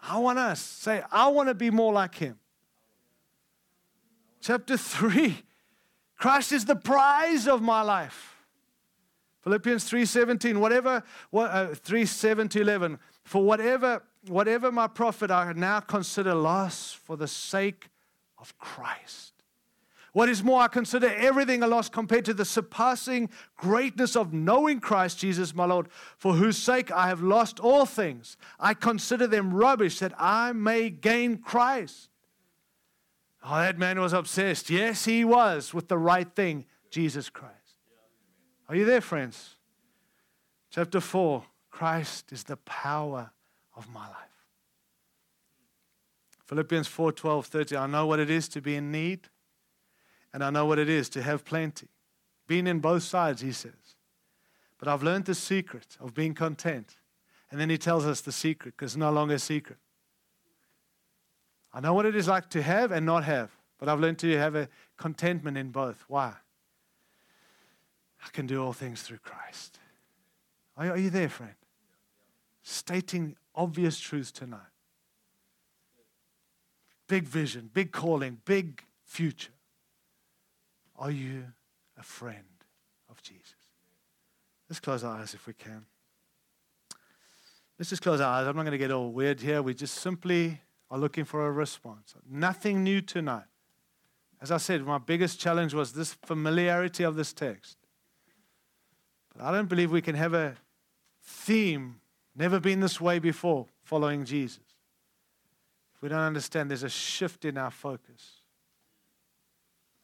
[0.00, 2.38] I want us say, I want to be more like him.
[4.40, 5.36] Chapter 3
[6.16, 8.36] Christ is the prize of my life.
[9.42, 15.52] Philippians 3:17 whatever what, uh, 3 7 to 11 for whatever whatever my profit I
[15.52, 17.90] now consider loss for the sake
[18.38, 19.33] of Christ.
[20.14, 24.78] What is more, I consider everything a loss compared to the surpassing greatness of knowing
[24.78, 28.36] Christ Jesus, my Lord, for whose sake I have lost all things.
[28.60, 32.10] I consider them rubbish that I may gain Christ.
[33.42, 34.70] Oh, that man was obsessed.
[34.70, 37.80] Yes, he was with the right thing, Jesus Christ.
[38.68, 39.56] Are you there, friends?
[40.70, 43.32] Chapter 4 Christ is the power
[43.74, 44.46] of my life.
[46.46, 47.78] Philippians 4 12, 13.
[47.78, 49.28] I know what it is to be in need
[50.34, 51.86] and I know what it is to have plenty.
[52.48, 53.96] Being in both sides, he says.
[54.78, 56.96] But I've learned the secret of being content.
[57.52, 59.78] And then he tells us the secret because it's no longer a secret.
[61.72, 64.36] I know what it is like to have and not have, but I've learned to
[64.36, 66.04] have a contentment in both.
[66.08, 66.34] Why?
[68.24, 69.78] I can do all things through Christ.
[70.76, 71.54] Are, are you there, friend?
[72.64, 74.60] Stating obvious truths tonight.
[77.06, 79.53] Big vision, big calling, big future.
[80.96, 81.44] Are you
[81.98, 82.44] a friend
[83.10, 83.54] of Jesus?
[84.68, 85.84] Let's close our eyes if we can.
[87.78, 88.46] Let's just close our eyes.
[88.46, 89.60] I'm not going to get all weird here.
[89.60, 92.14] We just simply are looking for a response.
[92.28, 93.44] Nothing new tonight.
[94.40, 97.76] As I said, my biggest challenge was this familiarity of this text.
[99.34, 100.54] But I don't believe we can have a
[101.22, 102.00] theme,
[102.36, 104.60] never been this way before, following Jesus.
[105.94, 108.43] If we don't understand, there's a shift in our focus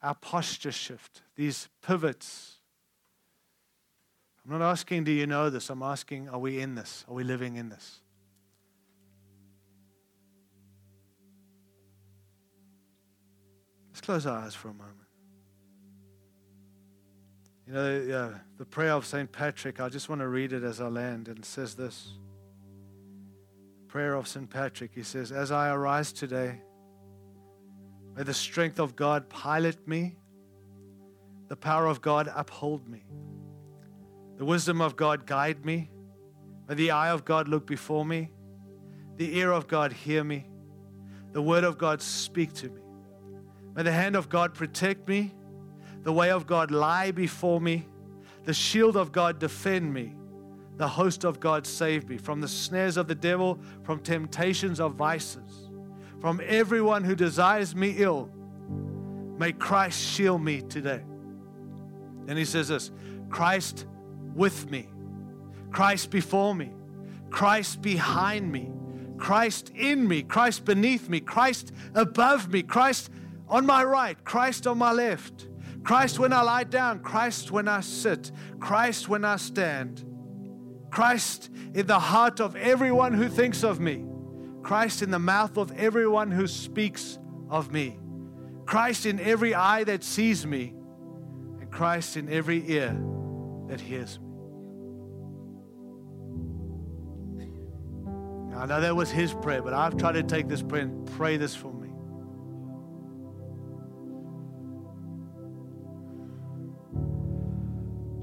[0.01, 2.57] our posture shift, these pivots.
[4.43, 5.69] I'm not asking, do you know this?
[5.69, 7.05] I'm asking, are we in this?
[7.07, 8.01] Are we living in this?
[13.91, 14.97] Let's close our eyes for a moment.
[17.67, 19.31] You know, the prayer of St.
[19.31, 22.13] Patrick, I just want to read it as I land, and it says this
[23.87, 24.49] Prayer of St.
[24.49, 26.61] Patrick, he says, As I arise today,
[28.15, 30.17] May the strength of God pilot me,
[31.47, 33.03] the power of God uphold me,
[34.37, 35.89] the wisdom of God guide me.
[36.67, 38.31] May the eye of God look before me,
[39.17, 40.47] the ear of God hear me,
[41.31, 42.81] the word of God speak to me.
[43.75, 45.33] May the hand of God protect me,
[46.03, 47.87] the way of God lie before me,
[48.43, 50.15] the shield of God defend me,
[50.75, 54.95] the host of God save me from the snares of the devil, from temptations of
[54.95, 55.60] vices
[56.21, 58.29] from everyone who desires me ill.
[59.37, 61.01] May Christ shield me today.
[62.27, 62.91] And he says this
[63.29, 63.87] Christ
[64.35, 64.87] with me,
[65.71, 66.71] Christ before me,
[67.31, 68.71] Christ behind me,
[69.17, 73.09] Christ in me, Christ beneath me, Christ above me, Christ
[73.49, 75.49] on my right, Christ on my left,
[75.83, 80.05] Christ when I lie down, Christ when I sit, Christ when I stand,
[80.91, 84.05] Christ in the heart of everyone who thinks of me.
[84.63, 87.17] Christ in the mouth of everyone who speaks
[87.49, 87.99] of me,
[88.65, 90.73] Christ in every eye that sees me,
[91.59, 92.97] and Christ in every ear
[93.67, 94.25] that hears me.
[98.55, 101.37] I know that was his prayer, but I've tried to take this prayer and pray
[101.37, 101.89] this for me.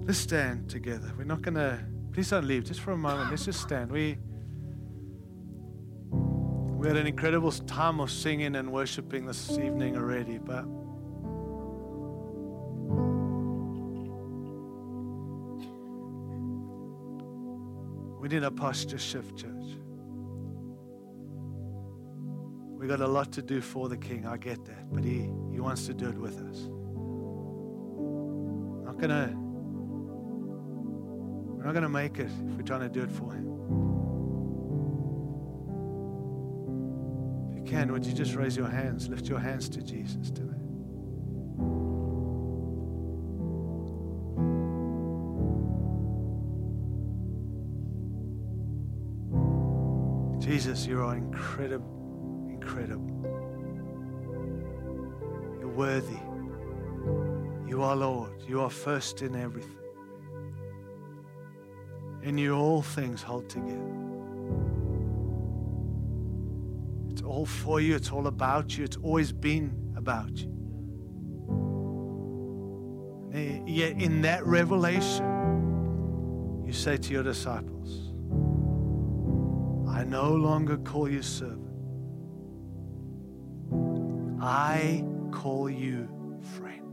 [0.07, 1.13] Let's stand together.
[1.19, 1.79] We're not going to,
[2.13, 3.31] please don't leave just for a moment.
[3.31, 3.91] Let's just stand.
[3.91, 4.17] We,
[6.79, 10.65] we had an incredible time of singing and worshiping this evening already, but
[18.21, 19.51] we need a posture shift, church.
[22.79, 24.25] We got a lot to do for the King.
[24.25, 26.69] I get that, but He He wants to do it with us.
[28.87, 29.35] Not gonna.
[31.57, 33.58] We're not gonna make it if we're trying to do it for Him.
[37.69, 40.55] Can, would you just raise your hands, lift your hands to Jesus tonight?
[50.41, 51.99] Jesus, you are incredible
[52.69, 53.09] incredible.
[55.61, 56.19] You're worthy.
[57.69, 58.33] You are Lord.
[58.47, 59.77] You are first in everything.
[62.23, 64.08] In you, all things hold together.
[67.19, 70.55] It's all for you, it's all about you, it's always been about you.
[73.33, 75.25] And yet, in that revelation,
[76.65, 78.13] you say to your disciples,
[79.91, 81.65] I no longer call you servant.
[84.41, 86.09] I call you
[86.57, 86.85] friend.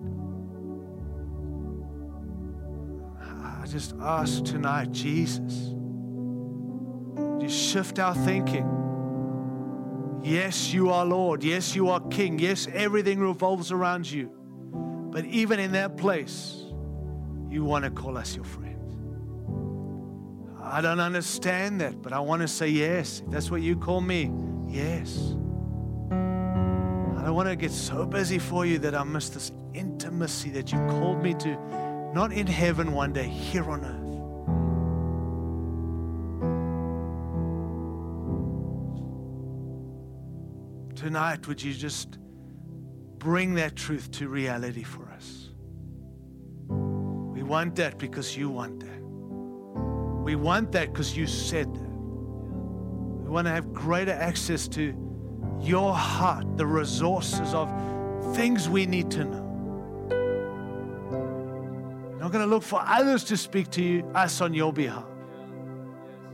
[3.22, 5.76] I just ask tonight, Jesus,
[7.40, 8.85] you shift our thinking.
[10.26, 11.44] Yes, you are Lord.
[11.44, 12.40] Yes, you are King.
[12.40, 14.32] Yes, everything revolves around you.
[15.12, 16.64] But even in that place,
[17.48, 18.82] you want to call us your friend.
[20.64, 23.22] I don't understand that, but I want to say yes.
[23.24, 24.32] If that's what you call me,
[24.68, 25.16] yes.
[26.10, 30.72] I don't want to get so busy for you that I miss this intimacy that
[30.72, 31.56] you called me to,
[32.16, 34.05] not in heaven one day, here on earth.
[41.06, 42.18] Tonight, would you just
[43.20, 45.52] bring that truth to reality for us?
[46.68, 49.04] We want that because you want that.
[50.24, 51.92] We want that because you said that.
[53.24, 54.96] We want to have greater access to
[55.62, 57.72] your heart, the resources of
[58.36, 60.08] things we need to know.
[62.10, 65.06] You're not going to look for others to speak to you, us on your behalf.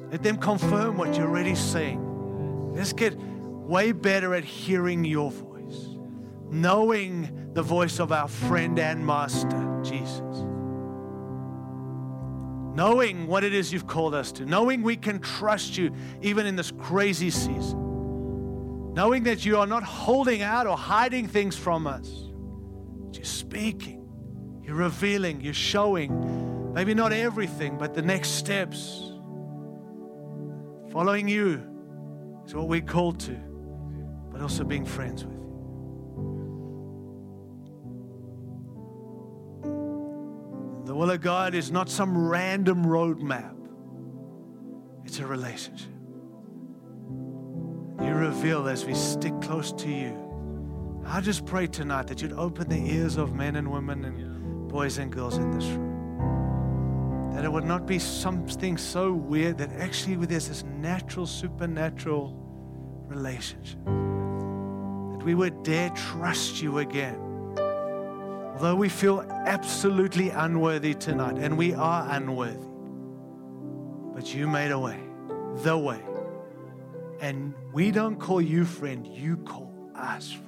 [0.10, 2.72] Let them confirm what you're already saying.
[2.74, 3.20] Let's get
[3.68, 5.88] way better at hearing your voice,
[6.50, 10.22] knowing the voice of our friend and master, Jesus.
[12.74, 16.56] Knowing what it is you've called us to, knowing we can trust you even in
[16.56, 17.92] this crazy season
[18.94, 22.10] knowing that you are not holding out or hiding things from us.
[23.14, 24.06] You're speaking,
[24.64, 29.14] you're revealing, you're showing, maybe not everything, but the next steps.
[30.92, 31.62] Following you
[32.46, 33.40] is what we're called to,
[34.42, 35.40] but also being friends with you.
[40.86, 43.56] The will of God is not some random roadmap,
[45.06, 45.92] it's a relationship
[48.02, 50.18] you reveal as we stick close to you.
[51.06, 54.98] I just pray tonight that you'd open the ears of men and women and boys
[54.98, 57.30] and girls in this room.
[57.36, 62.36] That it would not be something so weird that actually there's this natural, supernatural
[63.08, 63.78] relationship.
[65.24, 67.20] We would dare trust you again.
[68.54, 72.68] Although we feel absolutely unworthy tonight, and we are unworthy,
[74.14, 75.00] but you made a way,
[75.64, 76.02] the way
[77.22, 80.48] and we don't call you friend, you call us friend.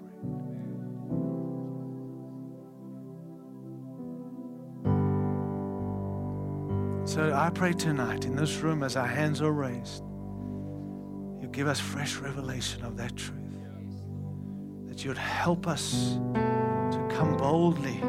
[7.08, 10.04] So I pray tonight in this room as our hands are raised,
[11.40, 13.43] you give us fresh revelation of that truth.
[14.94, 18.00] That you'd help us to come boldly,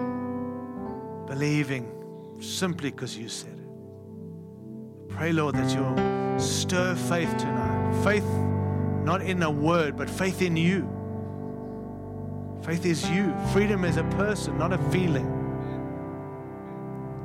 [1.27, 1.91] believing
[2.41, 5.09] simply because you said it.
[5.09, 8.05] Pray, Lord, that you'll stir faith tonight.
[8.05, 8.27] Faith
[9.03, 10.87] not in a word, but faith in you.
[12.63, 13.35] Faith is you.
[13.55, 15.31] Freedom is a person, not a feeling.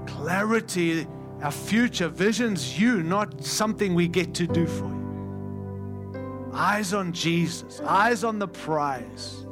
[0.07, 1.05] Clarity,
[1.41, 6.51] our future, visions you, not something we get to do for you.
[6.53, 9.45] Eyes on Jesus, eyes on the prize.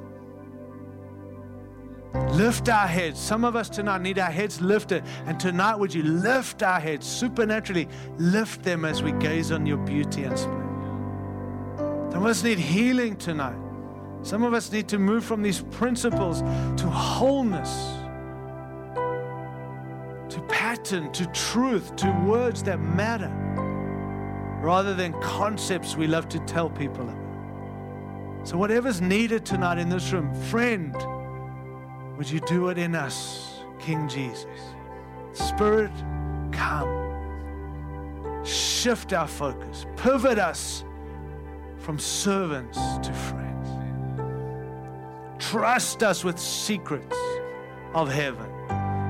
[2.37, 3.19] Lift our heads.
[3.19, 5.03] Some of us tonight need our heads lifted.
[5.25, 7.87] And tonight, would you lift our heads supernaturally?
[8.17, 10.67] Lift them as we gaze on your beauty and splendor.
[12.11, 13.57] Some of us need healing tonight.
[14.23, 17.71] Some of us need to move from these principles to wholeness,
[20.33, 23.31] to pattern, to truth, to words that matter,
[24.61, 28.47] rather than concepts we love to tell people about.
[28.47, 30.95] So, whatever's needed tonight in this room, friend,
[32.17, 34.45] would you do it in us, King Jesus?
[35.33, 35.91] Spirit,
[36.51, 37.05] come.
[38.43, 40.83] Shift our focus, pivot us
[41.77, 43.69] from servants to friends.
[45.37, 47.15] Trust us with secrets
[47.93, 48.49] of heaven.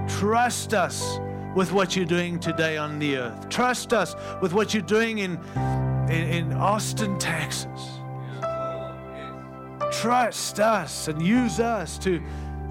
[0.08, 1.20] Trust us
[1.56, 3.50] with what you're doing today on the earth.
[3.50, 5.40] Trust us with what you're doing in,
[6.10, 8.00] in, in Austin, Texas.
[9.92, 12.22] Trust us and use us to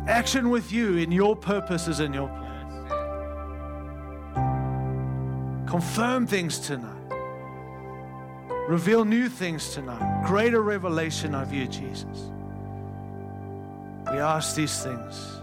[0.06, 2.90] action with you in your purposes and your plans.
[5.70, 6.92] Confirm things tonight.
[8.68, 10.24] Reveal new things tonight.
[10.26, 12.30] Greater revelation of you, Jesus.
[14.10, 15.40] We ask these things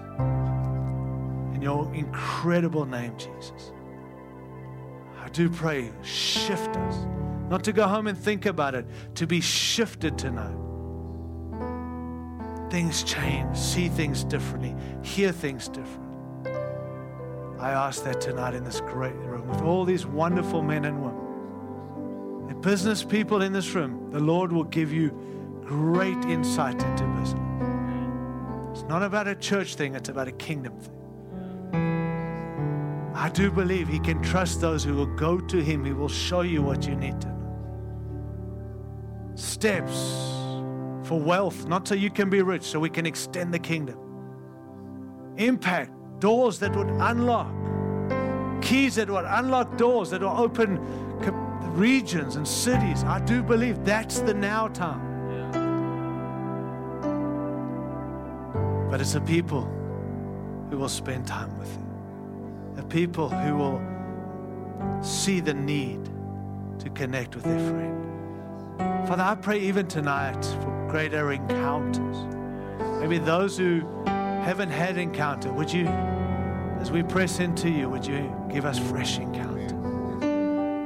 [1.56, 3.72] in your incredible name, Jesus.
[5.22, 6.96] I do pray, shift us.
[7.50, 8.86] Not to go home and think about it,
[9.16, 10.56] to be shifted tonight
[12.74, 16.52] things change, see things differently, hear things differently.
[17.60, 22.48] I ask that tonight in this great room with all these wonderful men and women,
[22.48, 25.12] the business people in this room, the Lord will give you
[25.64, 27.40] great insight into business.
[28.72, 30.96] It's not about a church thing, it's about a kingdom thing.
[33.14, 36.42] I do believe He can trust those who will go to Him, He will show
[36.42, 37.36] you what you need to know.
[39.36, 40.33] Steps
[41.04, 44.00] for wealth, not so you can be rich, so we can extend the kingdom.
[45.38, 47.52] Impact, doors that would unlock,
[48.62, 50.80] keys that would unlock doors that will open
[51.74, 53.04] regions and cities.
[53.04, 55.12] I do believe that's the now time.
[58.90, 59.64] But it's a people
[60.70, 66.10] who will spend time with you, a people who will see the need
[66.80, 69.08] to connect with their friend.
[69.08, 72.18] Father, I pray even tonight for greater encounters.
[73.02, 78.32] Maybe those who haven't had encounter, would you, as we press into you, would you
[78.48, 79.74] give us fresh encounter?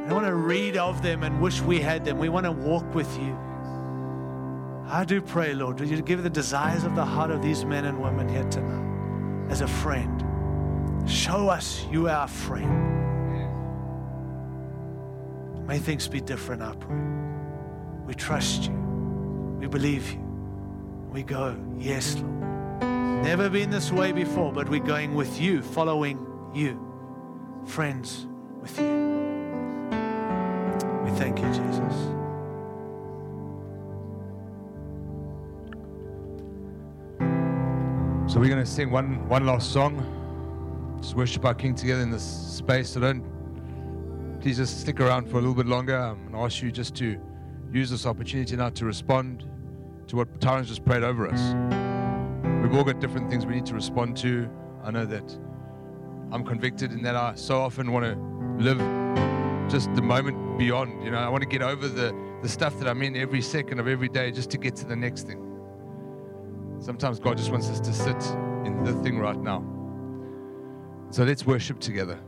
[0.07, 2.19] We want to read of them and wish we had them.
[2.19, 3.37] We want to walk with you.
[4.87, 7.83] I do pray, Lord, would you give the desires of the heart of these men
[7.83, 10.23] and women here tonight as a friend?
[11.05, 12.71] Show us you are our friend.
[15.67, 16.95] May things be different, I pray.
[18.05, 18.86] We trust you.
[19.59, 20.19] We believe you.
[21.11, 22.37] We go, yes, Lord.
[23.23, 26.79] Never been this way before, but we're going with you, following you,
[27.65, 28.27] friends
[28.61, 28.85] with you.
[31.03, 31.93] We thank you, Jesus.
[38.31, 40.03] So we're going to sing one, one last song.
[41.01, 42.89] Just worship our King together in this space.
[42.89, 43.23] So don't,
[44.39, 46.15] please just stick around for a little bit longer.
[46.31, 47.19] To ask you just to
[47.71, 49.45] use this opportunity now to respond
[50.07, 51.53] to what Tyrone just prayed over us.
[52.63, 54.49] We've all got different things we need to respond to.
[54.83, 55.37] I know that
[56.31, 58.77] I'm convicted in that I so often want to live
[59.69, 61.03] just the moment beyond.
[61.03, 63.79] You know, I want to get over the, the stuff that I'm in every second
[63.79, 65.43] of every day just to get to the next thing.
[66.79, 68.35] Sometimes God just wants us to sit
[68.65, 69.63] in the thing right now.
[71.09, 72.19] So let's worship together.